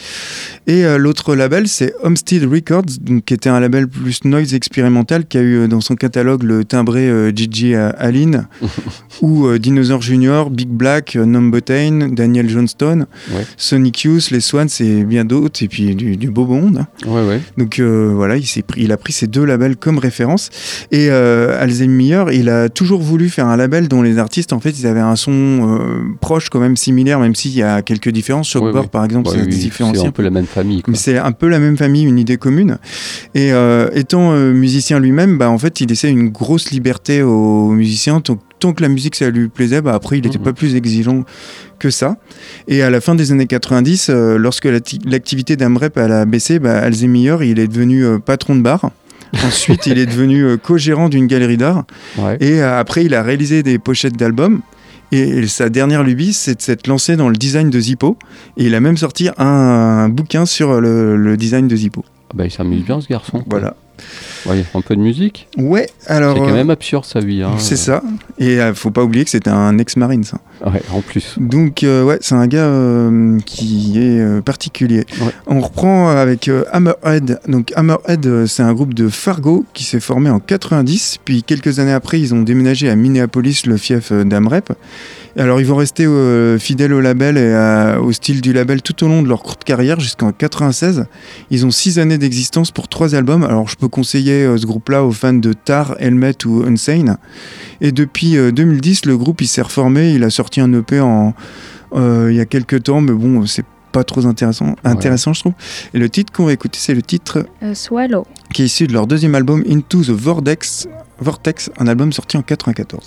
Et 0.67 0.84
euh, 0.86 0.97
l'autre 0.97 1.36
label 1.36 1.67
c'est 1.67 1.93
Homestead 2.03 2.43
Records, 2.43 2.84
donc, 3.01 3.25
qui 3.25 3.34
était 3.34 3.49
un 3.49 3.60
label 3.60 3.88
plus 3.88 4.23
noise 4.25 4.53
expérimental 4.53 5.25
qui 5.25 5.38
a 5.38 5.41
eu 5.41 5.60
euh, 5.60 5.67
dans 5.67 5.80
son 5.82 5.95
catalogue 5.95 6.43
le 6.43 6.65
timbré 6.65 7.08
euh, 7.10 7.32
Gigi 7.34 7.73
Allen 7.75 8.47
ou 9.21 9.47
euh, 9.47 9.60
Dinosaur 9.60 10.01
Junior, 10.01 10.49
Big 10.49 10.67
Black, 10.69 11.15
euh, 11.15 11.25
Numbotain, 11.25 12.10
Daniel 12.12 12.49
Johnston. 12.49 13.06
Ouais. 13.32 13.45
Sonic 13.56 14.03
Youth, 14.03 14.30
les 14.32 14.41
Swans 14.41 14.67
et 14.80 15.03
bien 15.03 15.23
d'autres, 15.25 15.63
et 15.63 15.67
puis 15.67 15.95
du, 15.95 16.17
du 16.17 16.30
beau 16.30 16.45
monde. 16.45 16.86
Ouais, 17.06 17.25
ouais. 17.25 17.41
Donc 17.58 17.80
euh, 17.80 18.12
voilà, 18.13 18.36
il, 18.38 18.45
s'est 18.45 18.62
pris, 18.62 18.82
il 18.84 18.91
a 18.91 18.97
pris 18.97 19.13
ces 19.13 19.27
deux 19.27 19.45
labels 19.45 19.77
comme 19.77 19.97
référence. 19.99 20.49
Et 20.91 21.08
euh, 21.10 21.62
Alzheimer, 21.62 22.25
il 22.34 22.49
a 22.49 22.57
toujours 22.74 23.02
voulu 23.02 23.30
faire 23.30 23.48
un 23.48 23.56
label 23.58 23.88
dont 23.88 24.02
les 24.02 24.17
artistes, 24.17 24.54
en 24.54 24.60
fait, 24.60 24.72
ils 24.80 24.86
avaient 24.88 25.00
un 25.00 25.15
son 25.15 25.32
euh, 25.32 26.02
proche, 26.22 26.50
quand 26.50 26.60
même 26.60 26.76
similaire, 26.78 27.20
même 27.20 27.36
s'il 27.36 27.52
y 27.54 27.63
a 27.63 27.82
quelques 27.82 28.10
différences. 28.10 28.50
Shockboard, 28.50 28.76
Ouais, 28.76 28.82
ouais. 28.82 28.88
par 28.88 29.06
exemple, 29.06 29.30
Ouais, 29.30 29.36
c'est 29.52 29.82
oui, 29.82 30.08
un 30.08 30.12
peu 30.12 30.24
la 30.24 30.30
même 30.30 30.46
famille. 30.46 30.82
quoi. 30.82 30.91
Mais 30.91 30.98
c'est 30.98 31.17
un 31.17 31.32
peu 31.32 31.48
la 31.48 31.60
même 31.60 31.78
famille, 31.78 32.04
une 32.04 32.20
idée 32.20 32.38
commune. 32.38 32.78
Et 33.36 33.52
euh, 33.54 33.89
étant 33.93 34.32
euh, 34.34 34.52
musicien 34.54 35.00
lui-même, 35.00 35.38
bah, 35.38 35.50
en 35.50 35.58
fait, 35.58 35.82
il 35.82 35.89
laissait 35.89 36.10
une 36.10 36.30
grosse 36.30 36.72
liberté 36.72 37.22
aux 37.24 37.70
musiciens. 37.72 38.20
Tant, 38.22 38.38
tant 38.60 38.74
que 38.74 38.82
la 38.82 38.89
musique, 38.89 39.15
ça 39.15 39.30
lui 39.30 39.48
plaisait, 39.50 39.82
bah, 39.82 39.93
après, 39.93 40.17
il 40.17 40.24
n'était 40.24 40.38
Mhm. 40.39 40.43
pas 40.43 40.54
plus 40.54 40.76
exigeant 40.76 41.24
que 41.80 41.89
ça. 41.91 42.17
Et 42.67 42.82
à 42.82 42.89
la 42.89 43.02
fin 43.02 43.13
des 43.15 43.32
années 43.32 43.46
90, 43.46 44.10
euh, 44.10 44.38
lorsque 44.38 44.65
l'acti- 44.65 45.00
l'activité 45.06 45.56
d'Amrep 45.56 45.96
a 45.98 46.26
baissé, 46.26 46.58
bah, 46.60 46.80
Alzheimer, 46.80 47.38
il 47.43 47.60
est 47.60 47.67
devenu 47.67 48.04
euh, 48.04 48.17
patron 48.20 48.56
de 48.56 48.62
bar. 48.62 48.89
Ensuite, 49.46 49.86
il 49.88 49.98
est 49.98 50.06
devenu 50.06 50.44
euh, 50.44 50.58
co-gérant 50.58 51.10
d'une 51.10 51.28
galerie 51.28 51.58
d'art. 51.58 51.86
Ouais. 52.18 52.38
Et 52.40 52.62
euh, 52.62 52.80
après, 52.80 53.06
il 53.06 53.13
a 53.13 53.24
réalisé 53.24 53.63
des 53.63 53.80
pochettes 53.80 54.16
d'albums. 54.18 54.62
Et 55.12 55.48
sa 55.48 55.70
dernière 55.70 56.04
lubie, 56.04 56.34
c'est 56.34 56.56
de 56.56 56.62
s'être 56.62 56.88
lancé 56.88 57.16
dans 57.16 57.30
le 57.30 57.36
design 57.38 57.70
de 57.70 57.80
Zippo. 57.80 58.18
Et 58.58 58.66
il 58.66 58.76
a 58.76 58.80
même 58.82 58.98
sorti 58.98 59.30
un, 59.38 59.46
un 59.46 60.10
bouquin 60.10 60.46
sur 60.46 60.82
le, 60.82 61.16
le 61.16 61.38
design 61.38 61.68
de 61.68 61.76
Zippo. 61.76 62.04
Ah 62.30 62.34
Bah, 62.36 62.46
il 62.46 62.52
s'amuse 62.52 62.84
bien 62.84 63.00
ce 63.00 63.08
garçon. 63.08 63.44
Voilà. 63.48 63.76
Ouais, 64.45 64.63
un 64.73 64.81
peu 64.81 64.95
de 64.95 65.01
musique. 65.01 65.47
Ouais, 65.57 65.88
alors. 66.05 66.36
C'est 66.36 66.39
quand 66.41 66.49
euh, 66.49 66.53
même 66.53 66.69
absurde 66.69 67.05
sa 67.05 67.19
vie. 67.19 67.43
Hein. 67.43 67.55
c'est 67.57 67.75
ça. 67.75 68.01
Et 68.38 68.60
euh, 68.60 68.73
faut 68.73 68.91
pas 68.91 69.03
oublier 69.03 69.23
que 69.23 69.31
c'était 69.31 69.49
un 69.49 69.77
ex-marine, 69.77 70.23
ça. 70.23 70.39
Ouais, 70.65 70.81
en 70.91 71.01
plus. 71.01 71.36
Donc, 71.38 71.83
euh, 71.83 72.03
ouais, 72.03 72.17
c'est 72.21 72.36
un 72.36 72.47
gars 72.47 72.65
euh, 72.65 73.39
qui 73.45 73.97
est 73.97 74.41
particulier. 74.43 75.05
Ouais. 75.21 75.31
On 75.47 75.60
reprend 75.60 76.10
avec 76.10 76.49
Hammerhead. 76.71 77.39
Donc, 77.47 77.73
Hammerhead, 77.75 78.45
c'est 78.45 78.63
un 78.63 78.73
groupe 78.73 78.93
de 78.93 79.10
Fargo 79.10 79.65
qui 79.73 79.83
s'est 79.83 79.99
formé 79.99 80.29
en 80.29 80.39
90. 80.39 81.19
Puis, 81.25 81.43
quelques 81.43 81.79
années 81.79 81.93
après, 81.93 82.19
ils 82.19 82.33
ont 82.33 82.41
déménagé 82.41 82.89
à 82.89 82.95
Minneapolis, 82.95 83.65
le 83.65 83.77
fief 83.77 84.12
d'Amrep. 84.12 84.73
Alors, 85.38 85.60
ils 85.62 85.67
vont 85.67 85.76
rester 85.76 86.04
euh, 86.06 86.58
fidèles 86.58 86.93
au 86.93 87.00
label 87.00 87.38
et 87.38 87.54
à- 87.54 88.02
au 88.02 88.12
style 88.12 88.41
du 88.41 88.54
label 88.54 88.82
tout 88.82 89.04
au 89.04 89.08
long 89.08 89.21
de 89.21 89.28
leur 89.30 89.43
courte 89.43 89.63
carrière 89.63 90.00
jusqu'en 90.00 90.32
96. 90.32 91.06
Ils 91.52 91.65
ont 91.65 91.69
six 91.71 92.00
années 92.00 92.17
d'existence 92.17 92.71
pour 92.71 92.88
trois 92.88 93.13
albums. 93.13 93.43
Alors, 93.43 93.67
je 93.67 93.76
peux 93.76 93.88
conseiller 93.88 94.43
euh, 94.45 94.58
ce 94.58 94.65
groupe-là 94.65 95.04
aux 95.04 95.12
fans 95.12 95.34
de 95.34 95.54
Tar, 95.54 95.95
Helmet 96.00 96.43
ou 96.45 96.63
Unsane. 96.63 97.17
Et 97.82 97.91
depuis 97.91 98.36
euh, 98.36 98.52
2010, 98.52 99.06
le 99.06 99.15
groupe 99.15 99.41
il 99.41 99.47
s'est 99.47 99.62
reformé. 99.62 100.12
Il 100.13 100.23
a 100.23 100.32
sorti 100.32 100.60
un 100.60 100.73
EP 100.73 101.00
en, 101.02 101.36
euh, 101.93 102.30
il 102.32 102.36
y 102.36 102.39
a 102.41 102.45
quelques 102.45 102.84
temps, 102.84 103.02
mais 103.02 103.12
bon, 103.12 103.45
c'est 103.45 103.65
pas 103.91 104.04
trop 104.04 104.26
intéressant, 104.26 104.76
intéressant 104.84 105.34
je 105.34 105.39
trouve. 105.41 105.54
Et 105.93 106.00
le 106.00 106.10
titre 106.10 106.34
qu'on 106.34 106.45
va 106.45 106.54
écouter, 106.54 106.78
c'est 106.82 106.93
le 106.95 107.02
titre 107.02 107.45
Euh, 107.63 107.73
Swallow. 107.76 108.26
qui 108.54 108.63
est 108.63 108.65
issu 108.65 108.86
de 108.88 108.93
leur 108.93 109.08
deuxième 109.08 109.34
album 109.36 109.63
Into 109.69 110.02
the 110.04 110.10
Vortex, 110.10 110.88
Vortex 111.19 111.71
un 111.77 111.88
album 111.88 112.12
sorti 112.13 112.38
en 112.38 112.41
94. 112.43 113.03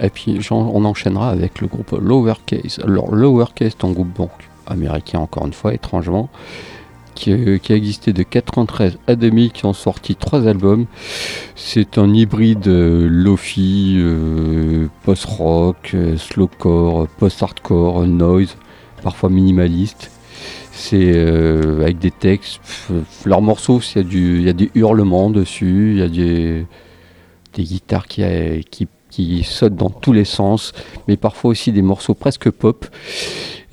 Et 0.00 0.10
puis 0.10 0.38
on 0.50 0.84
enchaînera 0.84 1.30
avec 1.30 1.60
le 1.60 1.66
groupe 1.66 1.92
Lowercase. 2.00 2.80
Alors 2.82 3.14
Lowercase, 3.14 3.72
c'est 3.78 3.84
un 3.84 3.92
groupe 3.92 4.12
donc 4.14 4.30
américain 4.66 5.20
encore 5.20 5.46
une 5.46 5.52
fois, 5.52 5.74
étrangement, 5.74 6.28
qui, 7.14 7.32
euh, 7.32 7.58
a 7.68 7.72
existé 7.72 8.12
de 8.12 8.22
93 8.22 8.98
à 9.06 9.14
2000, 9.16 9.52
qui 9.52 9.64
ont 9.66 9.72
sorti 9.72 10.16
trois 10.16 10.46
albums. 10.46 10.86
C'est 11.54 11.98
un 11.98 12.12
hybride 12.12 12.66
euh, 12.66 13.06
lofi, 13.08 13.94
euh, 13.98 14.88
post-rock, 15.04 15.92
euh, 15.94 16.16
slowcore, 16.16 17.08
post-hardcore, 17.18 18.06
noise, 18.06 18.56
parfois 19.02 19.30
minimaliste. 19.30 20.10
C'est 20.72 21.16
avec 21.16 22.00
des 22.00 22.10
textes. 22.10 22.60
Leurs 23.24 23.42
morceaux, 23.42 23.80
il 23.94 24.40
y, 24.40 24.42
y 24.42 24.48
a 24.48 24.52
des 24.52 24.72
hurlements 24.74 25.30
dessus, 25.30 25.92
il 25.92 25.98
y 25.98 26.02
a 26.02 26.08
des, 26.08 26.66
des 27.54 27.62
guitares 27.64 28.06
qui, 28.06 28.22
euh, 28.22 28.60
qui, 28.70 28.88
qui 29.10 29.44
sautent 29.44 29.76
dans 29.76 29.90
tous 29.90 30.12
les 30.12 30.24
sens, 30.24 30.72
mais 31.08 31.16
parfois 31.16 31.50
aussi 31.52 31.72
des 31.72 31.82
morceaux 31.82 32.14
presque 32.14 32.50
pop. 32.50 32.86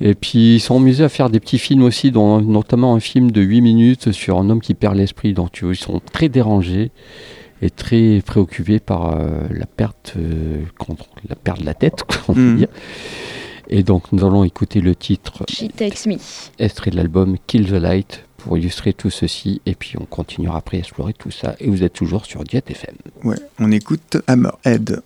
Et 0.00 0.14
puis 0.14 0.56
ils 0.56 0.60
sont 0.60 0.76
amusés 0.76 1.04
à 1.04 1.08
faire 1.08 1.30
des 1.30 1.40
petits 1.40 1.58
films 1.58 1.82
aussi, 1.82 2.10
dont, 2.10 2.40
notamment 2.40 2.94
un 2.94 3.00
film 3.00 3.30
de 3.30 3.40
8 3.40 3.60
minutes 3.60 4.12
sur 4.12 4.38
un 4.38 4.50
homme 4.50 4.60
qui 4.60 4.74
perd 4.74 4.96
l'esprit. 4.96 5.32
Donc 5.34 5.52
tu 5.52 5.64
vois, 5.64 5.74
ils 5.74 5.76
sont 5.76 6.00
très 6.12 6.28
dérangés 6.28 6.90
et 7.60 7.70
très 7.70 8.20
préoccupés 8.26 8.80
par 8.80 9.16
euh, 9.16 9.46
la 9.50 9.66
perte, 9.66 10.14
euh, 10.16 10.62
contre- 10.78 11.06
la 11.28 11.36
perte 11.36 11.60
de 11.60 11.66
la 11.66 11.74
tête, 11.74 12.02
on 12.28 12.34
peut 12.34 12.40
Mhm. 12.40 12.56
dire. 12.56 12.68
Et 13.68 13.84
donc 13.84 14.10
nous 14.12 14.24
allons 14.24 14.42
écouter 14.44 14.80
le 14.80 14.94
titre 14.96 15.44
She 15.48 15.68
Takes 15.74 16.06
Me. 16.06 16.16
extrait 16.58 16.90
de 16.90 16.96
l'album 16.96 17.36
Kill 17.46 17.66
the 17.68 17.70
Light 17.72 18.24
pour 18.42 18.58
illustrer 18.58 18.92
tout 18.92 19.10
ceci 19.10 19.60
et 19.66 19.74
puis 19.74 19.94
on 20.00 20.04
continuera 20.04 20.58
après 20.58 20.78
à 20.78 20.80
explorer 20.80 21.12
tout 21.12 21.30
ça 21.30 21.54
et 21.60 21.68
vous 21.68 21.82
êtes 21.84 21.92
toujours 21.92 22.26
sur 22.26 22.42
Diet 22.44 22.68
FM. 22.68 22.96
Ouais, 23.24 23.36
on 23.58 23.70
écoute 23.70 24.18
Hammerhead. 24.26 25.02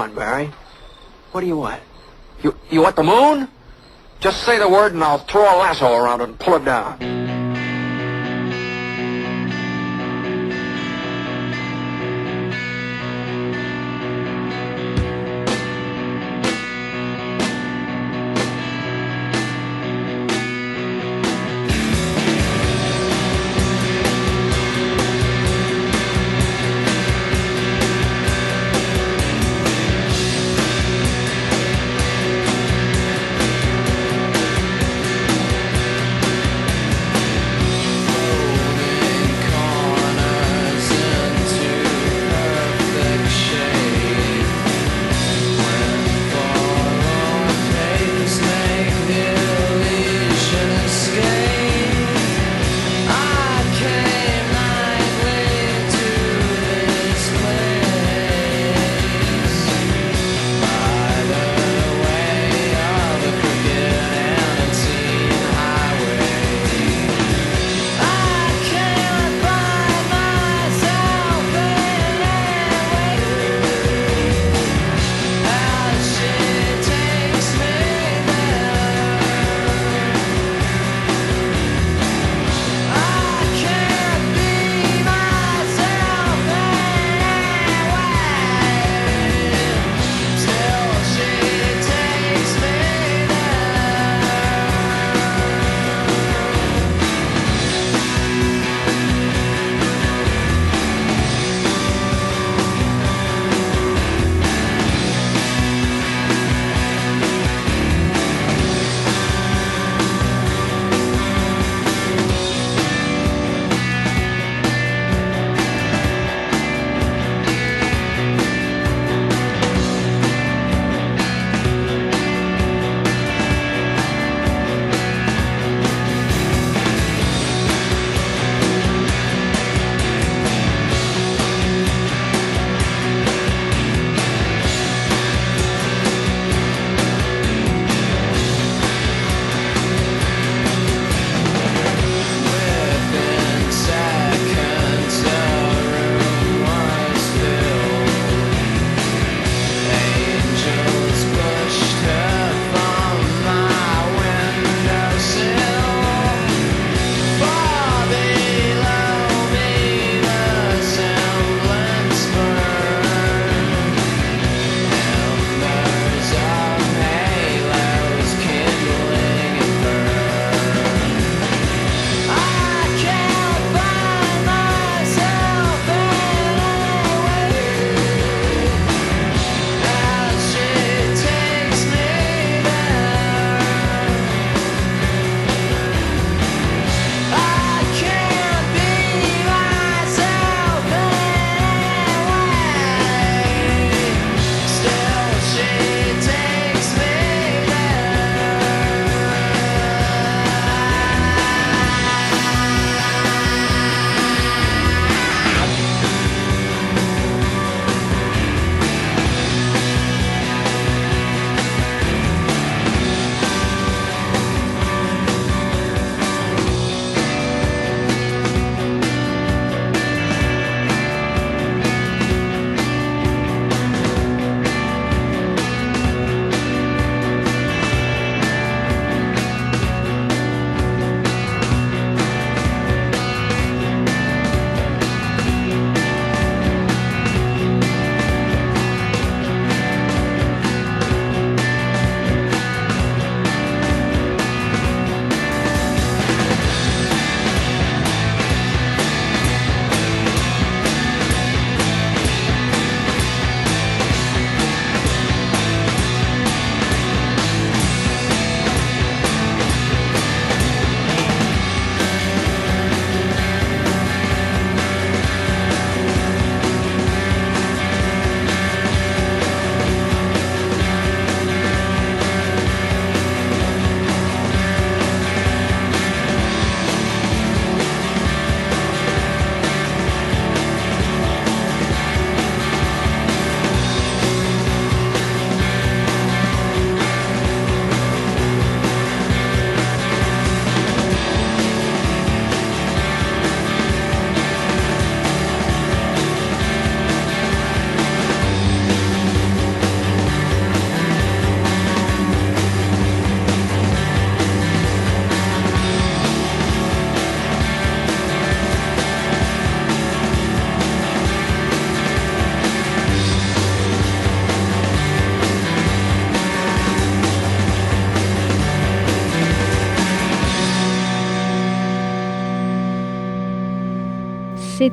Want, 0.00 0.14
Barry? 0.14 0.50
What 1.32 1.42
do 1.42 1.46
you 1.46 1.58
want? 1.58 1.82
You, 2.42 2.56
you 2.70 2.80
want 2.80 2.96
the 2.96 3.02
moon? 3.02 3.48
Just 4.18 4.44
say 4.44 4.58
the 4.58 4.68
word 4.68 4.94
and 4.94 5.04
I'll 5.04 5.18
throw 5.18 5.42
a 5.42 5.56
lasso 5.58 5.94
around 5.94 6.22
it 6.22 6.28
and 6.30 6.38
pull 6.38 6.54
it 6.54 6.64
down. 6.64 7.09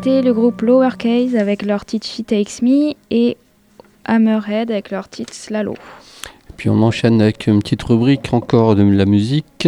C'était 0.08 0.22
le 0.22 0.34
groupe 0.34 0.62
Lowercase 0.62 1.36
avec 1.36 1.66
leur 1.66 1.84
titre 1.84 2.08
She 2.08 2.26
Takes 2.26 2.62
Me 2.62 2.93
et 3.12 3.36
Hammerhead 4.05 4.72
avec 4.72 4.89
leur 4.89 5.10
titre 5.10 5.34
Slalo. 5.34 5.74
Puis 6.55 6.70
on 6.70 6.82
enchaîne 6.82 7.22
avec 7.22 7.45
une 7.47 7.60
petite 7.60 7.84
rubrique 7.84 8.34
encore 8.34 8.78
de 8.78 8.84
la 8.84 9.03
musique. 9.03 9.68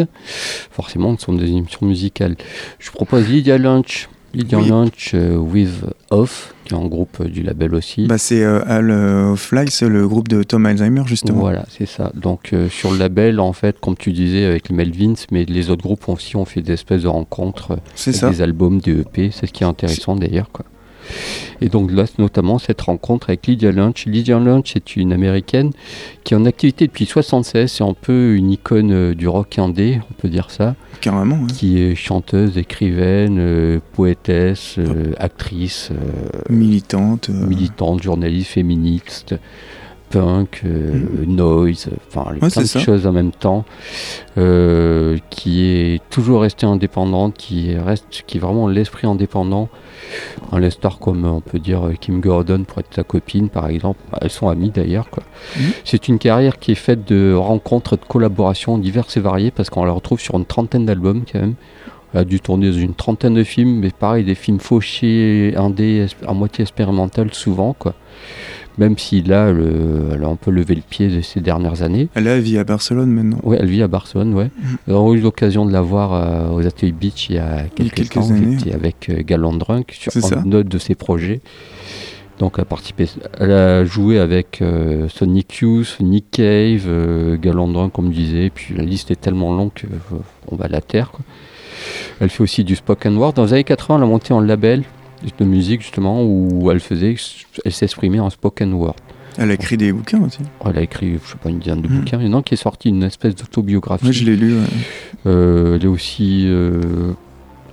Forcément, 0.72 1.18
ce 1.18 1.26
sont 1.26 1.34
des 1.34 1.50
émissions 1.50 1.86
musicales. 1.86 2.38
Je 2.80 2.90
propose 2.90 3.28
Lydia 3.28 3.58
Lunch. 3.58 4.08
Lydia 4.34 4.60
Oui. 4.60 4.70
Lunch 4.70 5.12
euh, 5.14 5.36
with 5.36 5.84
Off, 6.10 6.54
qui 6.70 6.76
est 6.76 6.78
un 6.78 6.88
groupe 6.88 7.18
euh, 7.20 7.26
du 7.26 7.42
label 7.44 7.76
aussi. 7.76 8.06
Bah, 8.06 8.18
c'est 8.18 8.44
euh, 8.44 8.62
Al 8.66 8.92
euh, 8.92 9.36
Fly, 9.36 9.70
c'est 9.70 9.90
le 9.90 10.08
groupe 10.08 10.28
de 10.28 10.44
Tom 10.44 10.66
Alzheimer, 10.66 11.04
justement. 11.06 11.40
Voilà, 11.40 11.66
c'est 11.70 11.88
ça. 11.88 12.12
Donc 12.16 12.54
sur 12.70 12.92
le 12.92 12.98
label, 12.98 13.40
en 13.40 13.54
fait, 13.54 13.80
comme 13.80 13.98
tu 13.98 14.12
disais 14.12 14.46
avec 14.46 14.70
les 14.70 14.76
Melvins, 14.76 15.16
mais 15.32 15.46
les 15.46 15.70
autres 15.70 15.84
groupes 15.84 16.08
aussi 16.08 16.36
ont 16.36 16.46
fait 16.46 16.62
des 16.62 16.74
espèces 16.74 17.04
de 17.04 17.08
rencontres 17.08 17.80
C'est 17.96 18.12
avec 18.12 18.22
ça. 18.22 18.30
des 18.30 18.42
albums, 18.42 18.80
des 18.80 19.02
EP. 19.02 19.32
C'est 19.32 19.48
ce 19.48 19.54
qui 19.54 19.64
est 19.64 19.68
intéressant 19.68 20.16
d'ailleurs. 20.16 20.52
Quoi. 20.52 20.66
Et 21.62 21.70
donc 21.70 21.92
là, 21.92 22.06
notamment 22.18 22.60
cette 22.60 22.82
rencontre 22.82 23.30
avec 23.30 23.48
Lydia 23.48 23.72
Lunch. 23.72 24.06
Lydia 24.06 24.40
Lunch 24.40 24.76
est 24.76 24.96
une 24.96 25.14
américaine 25.14 25.72
qui 26.24 26.34
est 26.34 26.38
en 26.38 26.46
activité 26.46 26.88
depuis 26.88 27.06
76. 27.06 27.72
C'est 27.72 27.84
un 27.84 27.94
peu 27.94 28.36
une 28.36 28.52
icône 28.52 28.92
euh, 28.92 29.14
du 29.16 29.28
rock 29.28 29.60
indé, 29.60 30.00
on 30.10 30.14
peut 30.14 30.30
dire 30.30 30.52
ça. 30.52 30.76
Carrément. 31.02 31.36
ouais. 31.38 31.48
Qui 31.54 31.80
est 31.80 31.96
chanteuse, 31.96 32.58
écrivaine, 32.58 33.38
euh, 33.40 33.80
poétesse, 33.94 34.76
euh, 34.78 35.14
actrice, 35.18 35.90
euh, 35.92 36.40
Militante. 36.50 37.30
militante, 37.30 38.04
journaliste, 38.04 38.52
féministe, 38.52 39.36
punk, 40.10 40.62
euh, 40.66 40.92
noise, 41.28 41.90
enfin 42.08 42.32
Ouais, 42.32 42.40
plein 42.40 42.50
c'est 42.50 42.62
de 42.62 42.66
ça. 42.66 42.80
choses 42.80 43.06
en 43.08 43.12
même 43.12 43.32
temps, 43.32 43.66
euh, 44.38 45.18
qui 45.30 45.66
est 45.66 46.02
toujours 46.10 46.42
restée 46.42 46.66
indépendante, 46.66 47.36
qui 47.38 47.76
reste, 47.78 48.24
qui 48.28 48.38
est 48.38 48.40
vraiment 48.40 48.68
l'esprit 48.68 49.08
indépendant. 49.08 49.70
Un 50.52 50.60
les 50.60 50.72
stars 50.72 51.00
comme 51.00 51.26
on 51.26 51.42
peut 51.42 51.60
dire 51.60 51.86
euh, 51.88 51.94
Kim 52.00 52.22
Gordon 52.22 52.64
pour 52.66 52.80
être 52.80 52.94
sa 52.94 53.04
copine 53.04 53.50
par 53.50 53.68
exemple, 53.68 54.00
Bah, 54.12 54.18
elles 54.22 54.30
sont 54.30 54.48
amies 54.50 54.72
d'ailleurs. 54.72 55.10
quoi. 55.10 55.24
Mhm. 55.58 55.72
C'est 55.84 56.08
une 56.08 56.18
carrière 56.20 56.58
qui 56.60 56.72
est 56.72 56.76
faite 56.76 57.08
de 57.08 57.34
rencontres, 57.34 57.96
de 57.98 58.06
collaborations 58.08 58.78
diverses 58.78 59.18
et 59.18 59.20
variées 59.20 59.52
parce 59.52 59.70
qu'on 59.70 59.84
la 59.86 59.92
retrouve 59.92 60.20
sur 60.20 60.36
une 60.36 60.46
trentaine 60.46 60.86
d'albums 60.86 61.24
quand 61.32 61.40
même. 61.40 61.56
Elle 62.14 62.22
a 62.22 62.24
dû 62.24 62.40
tourner 62.40 62.72
dans 62.72 62.78
une 62.78 62.96
trentaine 62.96 63.36
de 63.36 63.44
films, 63.44 63.82
mais 63.82 63.92
pareil, 63.92 64.24
des 64.24 64.34
films 64.34 64.60
fauchés, 64.60 65.54
indés, 65.56 66.08
à 66.26 66.34
moitié 66.34 66.64
expérimental 66.64 67.32
souvent, 67.36 67.76
quoi. 67.78 67.94
Même 68.80 68.98
si 68.98 69.22
là, 69.22 69.52
le- 69.52 70.10
elle 70.16 70.24
a 70.24 70.28
un 70.28 70.36
peu 70.38 70.50
levé 70.52 70.74
le 70.74 70.82
pied 70.82 71.10
de 71.10 71.22
ces 71.22 71.42
dernières 71.42 71.84
années. 71.84 72.08
Elle 72.16 72.28
a 72.28 72.40
vie 72.40 72.58
à 72.58 72.64
Barcelone 72.64 73.12
maintenant. 73.12 73.40
Oui, 73.44 73.58
elle 73.60 73.68
vit 73.70 73.84
à 73.84 73.88
Barcelone, 73.88 74.34
ouais. 74.34 74.50
On 74.88 75.12
a 75.12 75.14
eu 75.16 75.20
l'occasion 75.20 75.66
de 75.66 75.72
la 75.74 75.82
voir 75.82 76.14
euh, 76.14 76.50
aux 76.56 76.66
Ateliers 76.66 76.94
Beach 76.94 77.30
il 77.30 77.36
y 77.36 77.40
a 77.40 77.64
quelques, 77.76 77.94
quelques 77.96 78.14
temps. 78.14 78.30
années. 78.32 78.58
Avec 78.74 79.10
euh, 79.10 79.22
Galant 79.26 79.54
Drunk 79.54 79.92
sur 79.92 80.12
C'est 80.12 80.22
ça. 80.22 80.40
un 80.46 80.52
autre 80.54 80.70
de 80.70 80.78
ses 80.78 80.96
projets. 80.96 81.42
Donc 82.40 82.54
elle 82.56 82.62
a 82.62 82.66
participé, 82.66 83.10
elle 83.38 83.52
a 83.52 83.84
joué 83.84 84.18
avec 84.18 84.62
euh, 84.62 85.10
Sonic 85.10 85.58
Youth, 85.58 85.98
Nick 86.00 86.32
Cave, 86.32 86.86
euh, 86.88 87.38
comme 87.94 88.14
je 88.14 88.18
disais. 88.18 88.50
Puis 88.50 88.74
la 88.78 88.84
liste 88.84 89.12
est 89.12 89.20
tellement 89.20 89.54
longue 89.54 89.72
qu'on 90.48 90.56
va 90.56 90.66
à 90.66 90.70
la 90.70 90.80
terre. 90.80 91.12
quoi. 91.12 91.20
Elle 92.22 92.30
fait 92.30 92.42
aussi 92.44 92.64
du 92.64 92.78
spoken 92.78 93.18
word. 93.18 93.34
Dans 93.34 93.44
les 93.44 93.52
années 93.54 93.64
80, 93.66 93.98
elle 93.98 94.04
a 94.04 94.06
monté 94.06 94.34
en 94.34 94.40
label 94.40 94.84
de 95.38 95.46
musique 95.46 95.82
justement 95.82 96.24
où 96.24 96.70
elle 96.72 96.80
faisait, 96.80 97.16
elle 97.66 97.72
s'exprimait 97.72 98.20
en 98.20 98.30
spoken 98.30 98.74
word. 98.74 98.96
Elle 99.38 99.52
a 99.52 99.54
écrit 99.54 99.78
des 99.78 99.94
bouquins 99.94 100.22
aussi. 100.22 100.40
Elle 100.66 100.78
a 100.78 100.82
écrit, 100.82 101.14
je 101.24 101.32
sais 101.32 101.38
pas, 101.38 101.50
une 101.50 101.60
dizaine 101.60 101.82
de 101.82 101.88
Mhm. 101.88 102.00
bouquins. 102.00 102.20
Il 102.20 102.28
y 102.28 102.30
en 102.30 102.34
a 102.34 102.38
un 102.38 102.42
qui 102.42 102.56
est 102.56 102.58
sorti, 102.58 102.90
une 102.90 103.04
espèce 103.04 103.36
d'autobiographie. 103.36 104.04
Moi, 104.06 104.12
je 104.12 104.26
l'ai 104.26 104.36
lu. 104.36 104.54
ouais. 104.56 104.66
Euh, 105.28 105.76
elle 105.76 105.84
est 105.86 105.88
aussi 105.88 106.46
euh, 106.48 107.14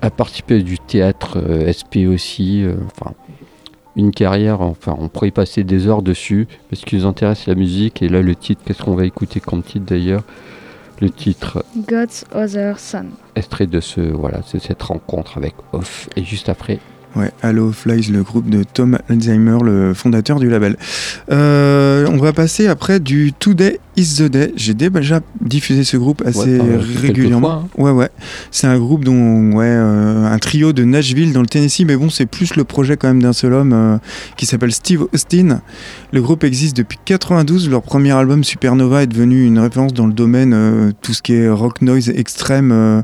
a 0.01 0.09
participé 0.09 0.61
du 0.61 0.77
théâtre 0.79 1.39
euh, 1.45 1.67
SP 1.73 2.07
aussi. 2.07 2.63
euh, 2.63 2.75
enfin, 2.95 3.13
une 3.95 4.11
carrière. 4.11 4.61
Enfin, 4.61 4.95
on 4.99 5.09
pourrait 5.09 5.29
y 5.29 5.31
passer 5.31 5.63
des 5.63 5.87
heures 5.87 6.03
dessus 6.03 6.47
parce 6.69 6.83
qu'il 6.85 6.99
nous 6.99 7.05
intéresse 7.05 7.47
la 7.47 7.55
musique. 7.55 8.01
Et 8.01 8.07
là, 8.09 8.21
le 8.21 8.35
titre, 8.35 8.61
qu'est-ce 8.65 8.83
qu'on 8.83 8.95
va 8.95 9.05
écouter 9.05 9.39
comme 9.39 9.63
titre 9.63 9.85
d'ailleurs? 9.87 10.23
Le 11.01 11.09
titre 11.09 11.63
God's 11.87 12.23
Other 12.33 12.79
Son. 12.79 13.05
extrait 13.35 13.67
de 13.67 13.79
ce 13.81 14.01
voilà, 14.01 14.41
c'est 14.45 14.59
cette 14.61 14.81
rencontre 14.83 15.37
avec 15.37 15.53
Off. 15.73 16.09
Et 16.15 16.23
juste 16.23 16.49
après, 16.49 16.79
Ouais, 17.17 17.31
Hello 17.41 17.71
Flies, 17.71 18.11
le 18.11 18.21
groupe 18.21 18.47
de 18.47 18.61
Tom 18.61 18.99
Alzheimer, 19.09 19.57
le 19.63 19.95
fondateur 19.95 20.39
du 20.39 20.51
label. 20.51 20.77
Euh, 21.31 22.05
on 22.11 22.17
va 22.17 22.31
passer 22.31 22.67
après 22.67 22.99
du 22.99 23.33
Today 23.33 23.79
is 23.95 24.17
the 24.17 24.23
Day. 24.29 24.53
J'ai 24.55 24.75
déjà 24.75 25.21
diffusé 25.41 25.83
ce 25.83 25.97
groupe 25.97 26.21
assez 26.23 26.59
régulièrement. 27.01 27.49
fois, 27.49 27.63
hein. 27.63 27.81
Ouais, 27.81 27.89
ouais. 27.89 28.09
C'est 28.51 28.67
un 28.67 28.77
groupe 28.77 29.03
dont, 29.03 29.51
ouais, 29.53 29.65
euh, 29.65 30.31
un 30.31 30.37
trio 30.37 30.73
de 30.73 30.83
Nashville 30.83 31.33
dans 31.33 31.41
le 31.41 31.47
Tennessee, 31.47 31.85
mais 31.87 31.95
bon, 31.95 32.11
c'est 32.11 32.27
plus 32.27 32.55
le 32.55 32.63
projet 32.65 32.97
quand 32.97 33.07
même 33.07 33.23
d'un 33.23 33.33
seul 33.33 33.53
homme 33.53 33.73
euh, 33.73 33.97
qui 34.35 34.45
s'appelle 34.45 34.71
Steve 34.71 35.07
Austin. 35.11 35.61
Le 36.13 36.21
groupe 36.21 36.43
existe 36.43 36.77
depuis 36.77 36.99
92. 37.03 37.67
Leur 37.67 37.81
premier 37.81 38.11
album 38.11 38.43
Supernova 38.43 39.01
est 39.01 39.07
devenu 39.07 39.43
une 39.43 39.57
référence 39.57 39.93
dans 39.95 40.05
le 40.05 40.13
domaine 40.13 40.93
tout 41.01 41.13
ce 41.13 41.23
qui 41.23 41.33
est 41.33 41.49
rock 41.49 41.81
noise 41.81 42.09
extrême. 42.09 43.03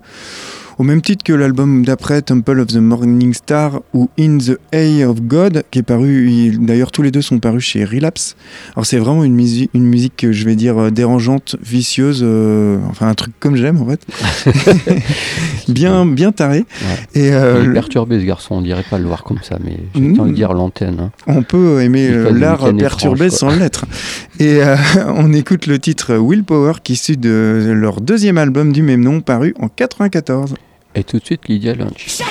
Euh, 0.73 0.79
au 0.79 0.83
même 0.83 1.01
titre 1.01 1.23
que 1.23 1.33
l'album 1.33 1.83
d'après, 1.85 2.21
Temple 2.21 2.59
of 2.59 2.67
the 2.67 2.77
Morning 2.77 3.33
Star 3.33 3.81
ou 3.93 4.09
In 4.19 4.37
the 4.37 4.57
Eye 4.73 5.03
of 5.05 5.21
God, 5.21 5.63
qui 5.71 5.79
est 5.79 5.83
paru, 5.83 6.29
il- 6.29 6.65
d'ailleurs 6.65 6.91
tous 6.91 7.01
les 7.01 7.11
deux 7.11 7.21
sont 7.21 7.39
parus 7.39 7.63
chez 7.63 7.83
Relapse. 7.85 8.35
Alors 8.75 8.85
c'est 8.85 8.97
vraiment 8.97 9.23
une, 9.23 9.33
musique 9.35 9.69
une 9.73 9.85
musique, 9.85 10.13
que 10.17 10.31
je 10.31 10.45
vais 10.45 10.55
dire, 10.55 10.77
euh, 10.77 10.89
dérangeante, 10.91 11.55
vicieuse, 11.63 12.21
euh, 12.23 12.77
enfin 12.89 13.07
un 13.07 13.13
truc 13.15 13.33
comme 13.39 13.55
j'aime 13.55 13.81
en 13.81 13.85
fait. 13.87 14.05
bien, 15.67 16.05
bien 16.05 16.31
taré. 16.31 16.59
Ouais. 16.59 16.65
Et 17.21 17.33
euh, 17.33 17.61
il 17.63 17.69
est 17.69 17.73
perturbé 17.73 18.19
ce 18.19 18.25
garçon. 18.25 18.55
On 18.55 18.61
dirait 18.61 18.83
pas 18.89 18.97
le 18.99 19.05
voir 19.05 19.23
comme 19.23 19.39
ça, 19.41 19.57
mais 19.63 19.77
je 19.95 19.99
Mhm. 19.99 20.13
tiens 20.13 20.23
à 20.23 20.27
le 20.27 20.33
dire 20.33 20.53
l'antenne. 20.53 20.97
hein. 20.99 21.11
on 21.27 21.43
peut 21.43 21.81
aimer 21.81 22.07
euh, 22.09 22.31
l'art 22.31 22.73
perturbé 22.75 23.25
étranges, 23.25 23.39
sans 23.39 23.49
l'être. 23.55 23.85
Et 24.39 24.61
euh, 24.63 24.75
on 25.15 25.33
écoute 25.33 25.67
le 25.67 25.79
titre 25.79 26.15
Willpower, 26.15 26.73
qui 26.83 26.93
est 26.93 26.95
issu 26.95 27.17
de 27.17 27.71
leur 27.75 28.01
deuxième 28.01 28.37
album 28.37 28.71
du 28.71 28.81
même 28.81 29.01
nom, 29.01 29.21
paru 29.21 29.53
en 29.59 29.67
94. 29.67 30.55
Et 30.95 31.03
tout 31.03 31.19
de 31.19 31.25
suite, 31.25 31.47
Lydia 31.47 31.73
Lunch. 31.73 32.21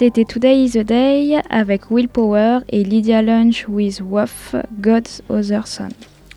C'était 0.00 0.24
Today 0.24 0.64
is 0.64 0.70
the 0.70 0.78
Day 0.78 1.42
avec 1.50 1.90
Willpower 1.90 2.60
et 2.70 2.84
Lydia 2.84 3.20
Lunch 3.20 3.66
with 3.68 4.00
Wolf, 4.00 4.54
God's 4.80 5.22
Other 5.28 5.66
Son. 5.66 5.90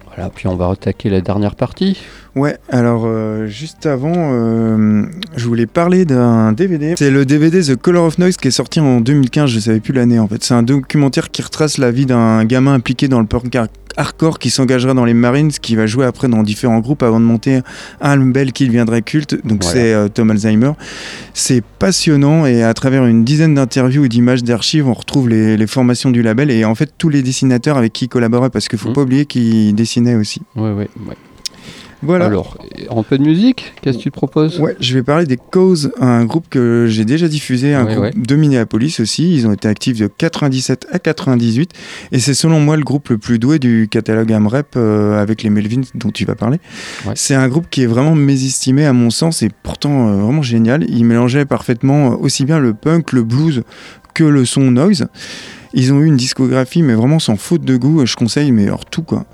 Voilà, 0.06 0.30
puis 0.30 0.50
on 0.50 0.58
va 0.58 0.70
attaquer 0.70 1.10
la 1.10 1.22
dernière 1.22 1.56
partie. 1.56 1.98
Ouais, 2.36 2.58
alors 2.70 3.04
euh, 3.06 3.46
juste 3.46 3.86
avant, 3.86 4.12
euh, 4.16 5.04
je 5.36 5.46
voulais 5.46 5.68
parler 5.68 6.04
d'un 6.06 6.52
DVD. 6.52 6.96
C'est 6.98 7.12
le 7.12 7.26
DVD 7.26 7.62
The 7.62 7.76
Color 7.76 8.06
of 8.06 8.18
Noise 8.18 8.38
qui 8.38 8.48
est 8.48 8.52
sorti 8.52 8.80
en 8.80 9.02
2015, 9.02 9.50
je 9.52 9.60
savais 9.60 9.80
plus 9.80 9.94
l'année 9.94 10.18
en 10.18 10.28
fait. 10.28 10.44
C'est 10.44 10.56
un 10.56 10.64
documentaire 10.64 11.30
qui 11.30 11.44
retrace 11.44 11.78
la 11.78 11.92
vie 11.92 12.08
d'un 12.08 12.44
gamin 12.46 12.74
impliqué 12.74 13.08
dans 13.08 13.20
le 13.20 13.28
punk 13.28 13.56
har- 13.56 13.68
hardcore 13.98 14.40
qui 14.40 14.50
s'engagera 14.50 14.96
dans 14.96 15.06
les 15.06 15.14
Marines, 15.14 15.52
qui 15.52 15.76
va 15.76 15.86
jouer 15.86 16.06
après 16.08 16.28
dans 16.28 16.42
différents 16.42 16.80
groupes 16.80 17.04
avant 17.04 17.20
de 17.20 17.26
monter 17.26 17.60
un 18.02 18.16
label 18.16 18.52
qui 18.52 18.66
deviendrait 18.66 19.04
culte. 19.04 19.36
Donc 19.46 19.62
Voilà. 19.64 19.80
c'est 19.80 19.94
euh, 19.94 20.08
Tom 20.08 20.32
Alzheimer. 20.32 20.72
C'est 21.36 21.64
passionnant 21.78 22.48
et 22.48 22.64
à 22.64 22.74
travers 22.74 23.06
une 23.06 23.24
dizaine 23.24 23.54
d'interviews 23.54 24.06
et 24.06 24.10
d'images 24.10 24.44
d'archives, 24.44 24.88
on 24.88 24.94
retrouve 24.94 25.30
les, 25.30 25.56
les 25.56 25.68
formations 25.68 26.10
du 26.10 26.24
label 26.24 26.50
et 26.50 26.66
en 26.66 26.74
fait 26.74 26.90
tous 26.98 27.10
les 27.10 27.22
dessinateurs 27.22 27.78
avec 27.78 27.94
qui 27.94 28.06
il 28.06 28.10
collaborait 28.10 28.50
parce 28.50 28.68
qu'il 28.68 28.80
faut 28.80 28.90
Mhm. 28.90 28.96
pas 28.96 29.02
oublier 29.02 29.26
qu'il 29.28 29.76
dessinait 29.76 30.16
aussi. 30.16 30.42
Ouais, 30.56 30.72
ouais, 30.72 30.90
ouais. 31.08 31.16
Voilà. 32.04 32.26
Alors, 32.26 32.58
en 32.90 33.04
peu 33.04 33.18
de 33.18 33.24
musique, 33.24 33.74
qu'est-ce 33.82 33.98
que 33.98 34.04
tu 34.04 34.12
proposes? 34.12 34.60
Ouais, 34.60 34.76
je 34.80 34.94
vais 34.94 35.04
parler 35.04 35.26
des 35.26 35.38
Causes, 35.38 35.92
un 36.00 36.26
groupe 36.26 36.46
que 36.50 36.86
j'ai 36.90 37.06
déjà 37.06 37.28
diffusé, 37.28 37.74
un 37.74 37.86
Ouais, 37.86 37.92
groupe 37.94 38.04
ouais. 38.06 38.12
de 38.16 38.36
Minneapolis 38.36 39.00
aussi. 39.00 39.34
Ils 39.36 39.48
ont 39.48 39.54
été 39.54 39.68
actifs 39.68 39.98
de 40.00 40.08
97 40.08 40.88
à 40.92 41.00
98 41.00 41.72
et 42.12 42.20
c'est 42.20 42.34
selon 42.34 42.60
moi 42.60 42.78
le 42.78 42.84
groupe 42.84 43.10
le 43.10 43.18
plus 43.18 43.40
doué 43.40 43.60
du 43.60 43.88
catalogue 43.90 44.32
AmRep 44.32 44.76
euh, 44.76 45.22
avec 45.22 45.44
les 45.44 45.50
Melvins 45.50 45.82
dont 45.96 46.12
tu 46.12 46.26
vas 46.26 46.36
parler. 46.36 46.60
Ouais. 47.06 47.14
C'est 47.16 47.36
un 47.36 47.48
groupe 47.48 47.68
qui 47.70 47.84
est 47.84 47.88
vraiment 47.88 48.16
mésestimé 48.16 48.86
à 48.86 48.94
mon 48.94 49.10
sens 49.10 49.42
et 49.42 49.50
pourtant 49.64 50.10
euh, 50.10 50.16
vraiment 50.22 50.42
génial. 50.42 50.86
Il 50.90 51.06
mélangeait 51.06 51.46
parfaitement 51.46 52.12
euh, 52.12 52.16
aussi 52.16 52.46
bien 52.46 52.60
le 52.60 52.74
punk, 52.74 53.12
le 53.14 53.24
blues 53.24 53.64
que 54.14 54.24
le 54.24 54.46
son 54.46 54.72
noise. 54.72 55.08
Ils 55.76 55.92
ont 55.92 56.00
eu 56.02 56.06
une 56.06 56.18
discographie 56.18 56.84
mais 56.84 56.94
vraiment 56.94 57.18
sans 57.20 57.36
faute 57.36 57.64
de 57.66 57.76
goût. 57.78 58.06
Je 58.06 58.16
conseille 58.16 58.52
mais 58.52 58.66
alors 58.68 58.86
tout 58.86 59.02
quoi. 59.02 59.26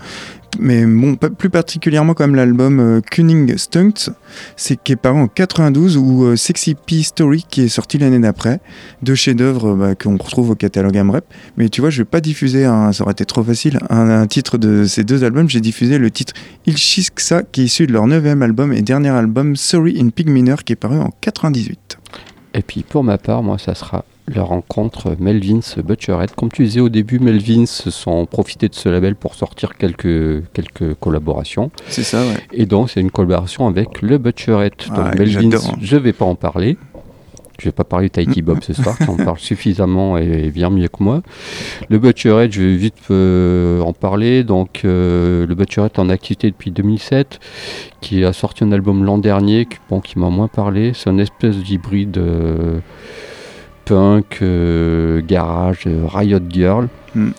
Mais 0.58 0.86
bon, 0.86 1.16
plus 1.16 1.50
particulièrement 1.50 2.14
comme 2.14 2.36
l'album 2.36 2.80
euh, 2.80 3.02
Cunning 3.02 3.58
Stunts, 3.58 4.12
c'est 4.56 4.82
qui 4.82 4.94
est 4.94 4.96
paru 4.96 5.22
en 5.22 5.28
92 5.28 5.98
ou 5.98 6.24
euh, 6.24 6.36
Sexy 6.36 6.76
Pea 6.76 7.04
Story 7.04 7.46
qui 7.48 7.62
est 7.62 7.68
sorti 7.68 7.98
l'année 7.98 8.20
d'après, 8.20 8.60
deux 9.04 9.16
chefs-d'œuvre 9.16 9.70
euh, 9.70 9.76
bah, 9.76 9.96
qu'on 9.96 10.18
retrouve 10.18 10.50
au 10.50 10.56
catalogue 10.56 10.98
AmRep. 10.98 11.26
Mais 11.58 11.70
tu 11.70 11.82
vois, 11.82 11.90
je 11.90 12.00
vais 12.00 12.06
pas 12.06 12.22
diffuser, 12.22 12.64
ça 12.64 13.04
aurait 13.04 13.12
été 13.12 13.26
trop 13.26 13.44
facile, 13.44 13.80
un, 13.90 14.26
titre 14.28 14.58
de 14.58 14.86
ces 14.86 15.04
deux 15.04 15.24
albums. 15.24 15.50
J'ai 15.50 15.62
diffusé 15.62 15.98
le 15.98 16.10
titre 16.10 16.34
Il 16.66 16.78
Shisksa 16.78 17.44
qui 17.44 17.62
est 17.62 17.66
issu 17.66 17.88
de 17.88 17.94
leur 17.94 18.08
neuvième 18.08 18.42
album 18.42 18.74
et 18.74 18.82
dernier 18.82 19.10
album 19.10 19.56
Sorry 19.56 20.00
in 20.02 20.10
Pig 20.10 20.30
Minor 20.30 20.64
qui 20.64 20.74
est 20.74 20.78
paru 20.78 20.98
en 20.98 21.12
98. 21.22 21.98
Et 22.56 22.62
puis 22.62 22.84
pour 22.84 23.04
ma 23.04 23.18
part, 23.18 23.44
moi, 23.44 23.58
ça 23.58 23.76
sera 23.76 24.04
la 24.34 24.44
rencontre 24.44 25.16
Melvins 25.20 25.82
Butcherhead. 25.84 26.32
Comme 26.36 26.52
tu 26.52 26.64
disais 26.64 26.80
au 26.80 26.90
début, 26.90 27.20
Melvins 27.20 27.66
sont 27.66 28.26
profité 28.26 28.70
de 28.70 28.76
ce 28.76 28.90
label 28.90 29.16
pour 29.16 29.36
sortir 29.36 29.76
quelques, 29.76 30.44
quelques 30.54 30.94
collaborations. 30.96 31.72
C'est 31.88 32.04
ça, 32.04 32.22
ouais. 32.22 32.38
Et 32.54 32.66
donc, 32.66 32.90
c'est 32.90 33.02
une 33.02 33.12
collaboration 33.12 33.68
avec 33.68 34.02
le 34.02 34.18
Butcherhead. 34.18 34.74
Donc, 34.96 35.18
Melvins, 35.18 35.58
je 35.82 35.98
vais 35.98 36.14
pas 36.14 36.26
en 36.26 36.36
parler. 36.36 36.78
Je 37.60 37.66
vais 37.66 37.74
pas 37.74 37.84
parler 37.84 38.08
de 38.08 38.14
Tahiti 38.14 38.42
Bob 38.42 38.60
ce 38.62 38.74
soir, 38.74 38.98
qui 38.98 39.10
en 39.10 39.18
parle 39.18 39.38
suffisamment 39.38 40.18
et 40.18 40.50
bien 40.50 40.70
mieux 40.70 40.88
que 40.88 41.04
moi. 41.04 41.22
Le 41.90 42.00
Butcherhead, 42.00 42.54
je 42.54 42.62
vais 42.62 42.76
vite 42.76 42.96
euh, 43.12 43.82
en 43.82 43.92
parler. 43.92 44.44
Donc, 44.46 44.82
euh, 44.86 45.46
le 45.46 45.56
Butcherhead 45.56 45.92
est 45.94 46.00
en 46.00 46.10
activité 46.10 46.50
depuis 46.50 46.72
2007, 46.72 47.40
qui 48.00 48.24
a 48.24 48.32
sorti 48.32 48.64
un 48.64 48.72
album 48.72 49.04
l'an 49.04 49.18
dernier, 49.18 49.66
qui, 49.66 49.78
bon, 49.90 50.00
qui 50.00 50.18
m'a 50.18 50.30
moins 50.30 50.48
parlé. 50.48 50.94
C'est 50.94 51.10
une 51.10 51.20
espèce 51.20 51.58
d'hybride 51.58 52.18
euh, 52.18 52.80
punk, 53.90 54.40
euh, 54.42 55.22
garage, 55.28 55.84
euh, 55.88 56.06
Riot 56.08 56.40
Girl. 56.50 56.88
Mm. 57.16 57.30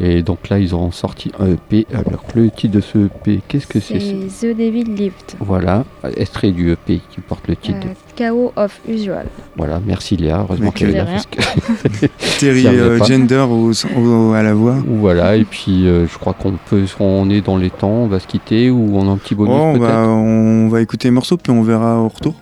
Et 0.00 0.22
donc 0.22 0.48
là, 0.48 0.58
ils 0.58 0.74
ont 0.74 0.90
sorti 0.90 1.30
un 1.38 1.46
EP. 1.52 1.86
Alors, 1.94 2.24
le 2.34 2.50
titre 2.50 2.74
de 2.74 2.80
ce 2.80 2.98
EP, 3.06 3.40
qu'est-ce 3.46 3.68
que 3.68 3.78
c'est 3.78 4.00
ce- 4.00 4.28
C'est 4.28 4.52
The 4.52 4.56
Devil 4.58 4.82
Lived. 4.92 5.14
Voilà, 5.38 5.84
extrait 6.16 6.50
du 6.50 6.72
EP 6.72 7.00
qui 7.10 7.20
porte 7.20 7.46
le 7.46 7.54
titre. 7.54 7.78
Euh, 7.86 7.94
Chaos 8.16 8.52
of 8.56 8.80
Usual. 8.88 9.26
Voilà, 9.56 9.80
merci 9.86 10.16
Léa, 10.16 10.40
heureusement 10.40 10.72
qu'elle 10.72 10.90
est 10.96 10.98
là. 10.98 11.06
Que- 11.30 12.06
Terry 12.40 12.66
euh. 12.66 12.98
Gender 13.04 13.46
au- 13.48 13.70
au- 13.96 14.32
à 14.32 14.42
la 14.42 14.52
voix. 14.52 14.74
voilà, 14.84 15.36
et 15.36 15.44
puis 15.44 15.86
euh, 15.86 16.08
je 16.08 16.18
crois 16.18 16.32
qu'on 16.32 16.54
peut, 16.68 16.86
on 16.98 17.30
est 17.30 17.40
dans 17.40 17.56
les 17.56 17.70
temps, 17.70 17.88
on 17.88 18.08
va 18.08 18.18
se 18.18 18.26
quitter 18.26 18.70
ou 18.70 18.96
on 18.98 19.08
a 19.08 19.12
un 19.12 19.16
petit 19.16 19.36
bonus 19.36 19.54
Oh, 19.56 19.74
on, 19.76 19.78
va, 19.78 20.08
on 20.08 20.68
va 20.70 20.80
écouter 20.82 21.06
les 21.06 21.12
morceaux, 21.12 21.36
puis 21.36 21.52
on 21.52 21.62
verra 21.62 22.00
au 22.00 22.08
retour. 22.08 22.34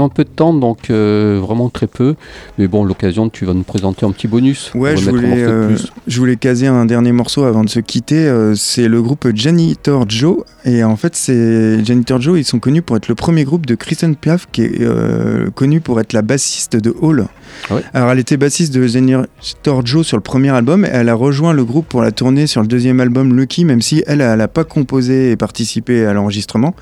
Un 0.00 0.08
peu 0.08 0.22
de 0.22 0.28
temps, 0.28 0.54
donc 0.54 0.90
euh, 0.90 1.40
vraiment 1.42 1.70
très 1.70 1.88
peu. 1.88 2.14
Mais 2.56 2.68
bon, 2.68 2.84
l'occasion, 2.84 3.28
tu 3.28 3.44
vas 3.44 3.52
nous 3.52 3.64
présenter 3.64 4.06
un 4.06 4.12
petit 4.12 4.28
bonus. 4.28 4.70
Ouais, 4.74 4.96
je 4.96 5.10
voulais, 5.10 5.42
euh, 5.42 5.76
je 6.06 6.18
voulais 6.20 6.36
caser 6.36 6.68
un 6.68 6.86
dernier 6.86 7.10
morceau 7.10 7.42
avant 7.42 7.64
de 7.64 7.68
se 7.68 7.80
quitter. 7.80 8.26
euh, 8.28 8.54
c'est 8.54 8.86
le 8.86 9.02
groupe 9.02 9.26
Janitor 9.34 10.08
Joe. 10.08 10.44
Et 10.64 10.84
en 10.84 10.96
fait, 10.96 11.16
c'est 11.16 11.84
Janitor 11.84 12.20
Joe, 12.20 12.38
ils 12.38 12.44
sont 12.44 12.60
connus 12.60 12.82
pour 12.82 12.96
être 12.96 13.08
le 13.08 13.16
premier 13.16 13.44
groupe 13.44 13.66
de 13.66 13.74
Kristen 13.74 14.14
Piaf 14.14 14.46
qui 14.52 14.62
est 14.62 14.82
euh, 14.82 15.50
connu 15.50 15.80
pour 15.80 16.00
être 16.00 16.12
la 16.12 16.22
bassiste 16.22 16.76
de 16.76 16.94
Hall. 17.00 17.26
Ah 17.70 17.74
ouais. 17.74 17.82
Alors, 17.92 18.10
elle 18.12 18.18
était 18.20 18.36
bassiste 18.36 18.72
de 18.72 18.86
Janitor 18.86 19.84
Joe 19.84 20.06
sur 20.06 20.16
le 20.16 20.22
premier 20.22 20.50
album. 20.50 20.84
Et 20.84 20.88
elle 20.92 21.08
a 21.08 21.14
rejoint 21.14 21.52
le 21.52 21.64
groupe 21.64 21.88
pour 21.88 22.02
la 22.02 22.12
tournée 22.12 22.46
sur 22.46 22.60
le 22.60 22.68
deuxième 22.68 23.00
album 23.00 23.36
Lucky, 23.36 23.64
même 23.64 23.82
si 23.82 24.04
elle, 24.06 24.20
elle 24.20 24.38
n'a 24.38 24.48
pas 24.48 24.64
composé 24.64 25.32
et 25.32 25.36
participé 25.36 26.04
à 26.04 26.12
l'enregistrement. 26.12 26.74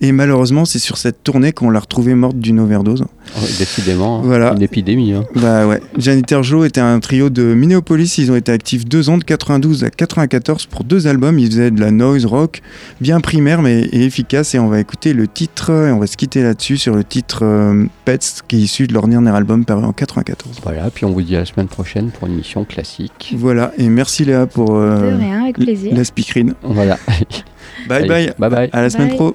Et 0.00 0.12
malheureusement, 0.12 0.64
c'est 0.64 0.78
sur 0.78 0.98
cette 0.98 1.24
tournée 1.24 1.52
qu'on 1.52 1.70
l'a 1.70 1.80
retrouvée 1.80 2.14
morte 2.14 2.38
d'une 2.38 2.59
overdose. 2.62 3.02
Ouais, 3.02 3.48
décidément, 3.58 4.20
Voilà. 4.22 4.52
une 4.54 4.62
épidémie. 4.62 5.12
hein. 5.12 5.24
Bah 5.36 5.66
ouais. 5.66 5.80
Janitor 5.96 6.42
Joe 6.42 6.66
était 6.66 6.80
un 6.80 6.98
trio 7.00 7.30
de 7.30 7.54
Minneapolis. 7.54 8.18
Ils 8.18 8.30
ont 8.32 8.36
été 8.36 8.50
actifs 8.52 8.84
deux 8.86 9.08
ans, 9.08 9.18
de 9.18 9.24
92 9.24 9.84
à 9.84 9.90
94 9.90 10.66
pour 10.66 10.84
deux 10.84 11.06
albums. 11.06 11.38
Ils 11.38 11.46
faisaient 11.50 11.70
de 11.70 11.80
la 11.80 11.90
noise 11.90 12.24
rock, 12.26 12.60
bien 13.00 13.20
primaire 13.20 13.62
mais 13.62 13.80
et 13.92 14.04
efficace. 14.04 14.54
Et 14.54 14.58
on 14.58 14.68
va 14.68 14.80
écouter 14.80 15.12
le 15.12 15.28
titre, 15.28 15.70
et 15.70 15.92
on 15.92 15.98
va 15.98 16.06
se 16.06 16.16
quitter 16.16 16.42
là-dessus 16.42 16.76
sur 16.76 16.94
le 16.96 17.04
titre 17.04 17.40
euh, 17.44 17.84
Pets, 18.04 18.42
qui 18.48 18.56
est 18.56 18.60
issu 18.60 18.86
de 18.86 18.92
leur 18.94 19.06
dernier 19.08 19.30
album 19.30 19.64
paru 19.64 19.84
en 19.84 19.92
94. 19.92 20.56
Voilà, 20.62 20.90
puis 20.90 21.04
on 21.04 21.10
vous 21.12 21.22
dit 21.22 21.36
à 21.36 21.40
la 21.40 21.44
semaine 21.46 21.68
prochaine 21.68 22.10
pour 22.10 22.26
une 22.26 22.34
émission 22.34 22.64
classique. 22.64 23.34
Voilà. 23.38 23.72
Et 23.78 23.88
merci 23.88 24.24
Léa 24.24 24.46
pour 24.46 24.76
euh, 24.76 25.12
De 25.12 25.16
rien, 25.16 25.42
avec 25.44 25.56
plaisir. 25.56 25.94
la 25.94 26.04
speakerine. 26.04 26.54
Voilà. 26.62 26.98
Bye 27.88 27.98
Allez, 27.98 28.08
bye. 28.08 28.32
Bye 28.38 28.50
bye. 28.50 28.70
À 28.72 28.82
la 28.82 28.90
semaine 28.90 29.08
Bye. 29.08 29.16
pro. 29.16 29.34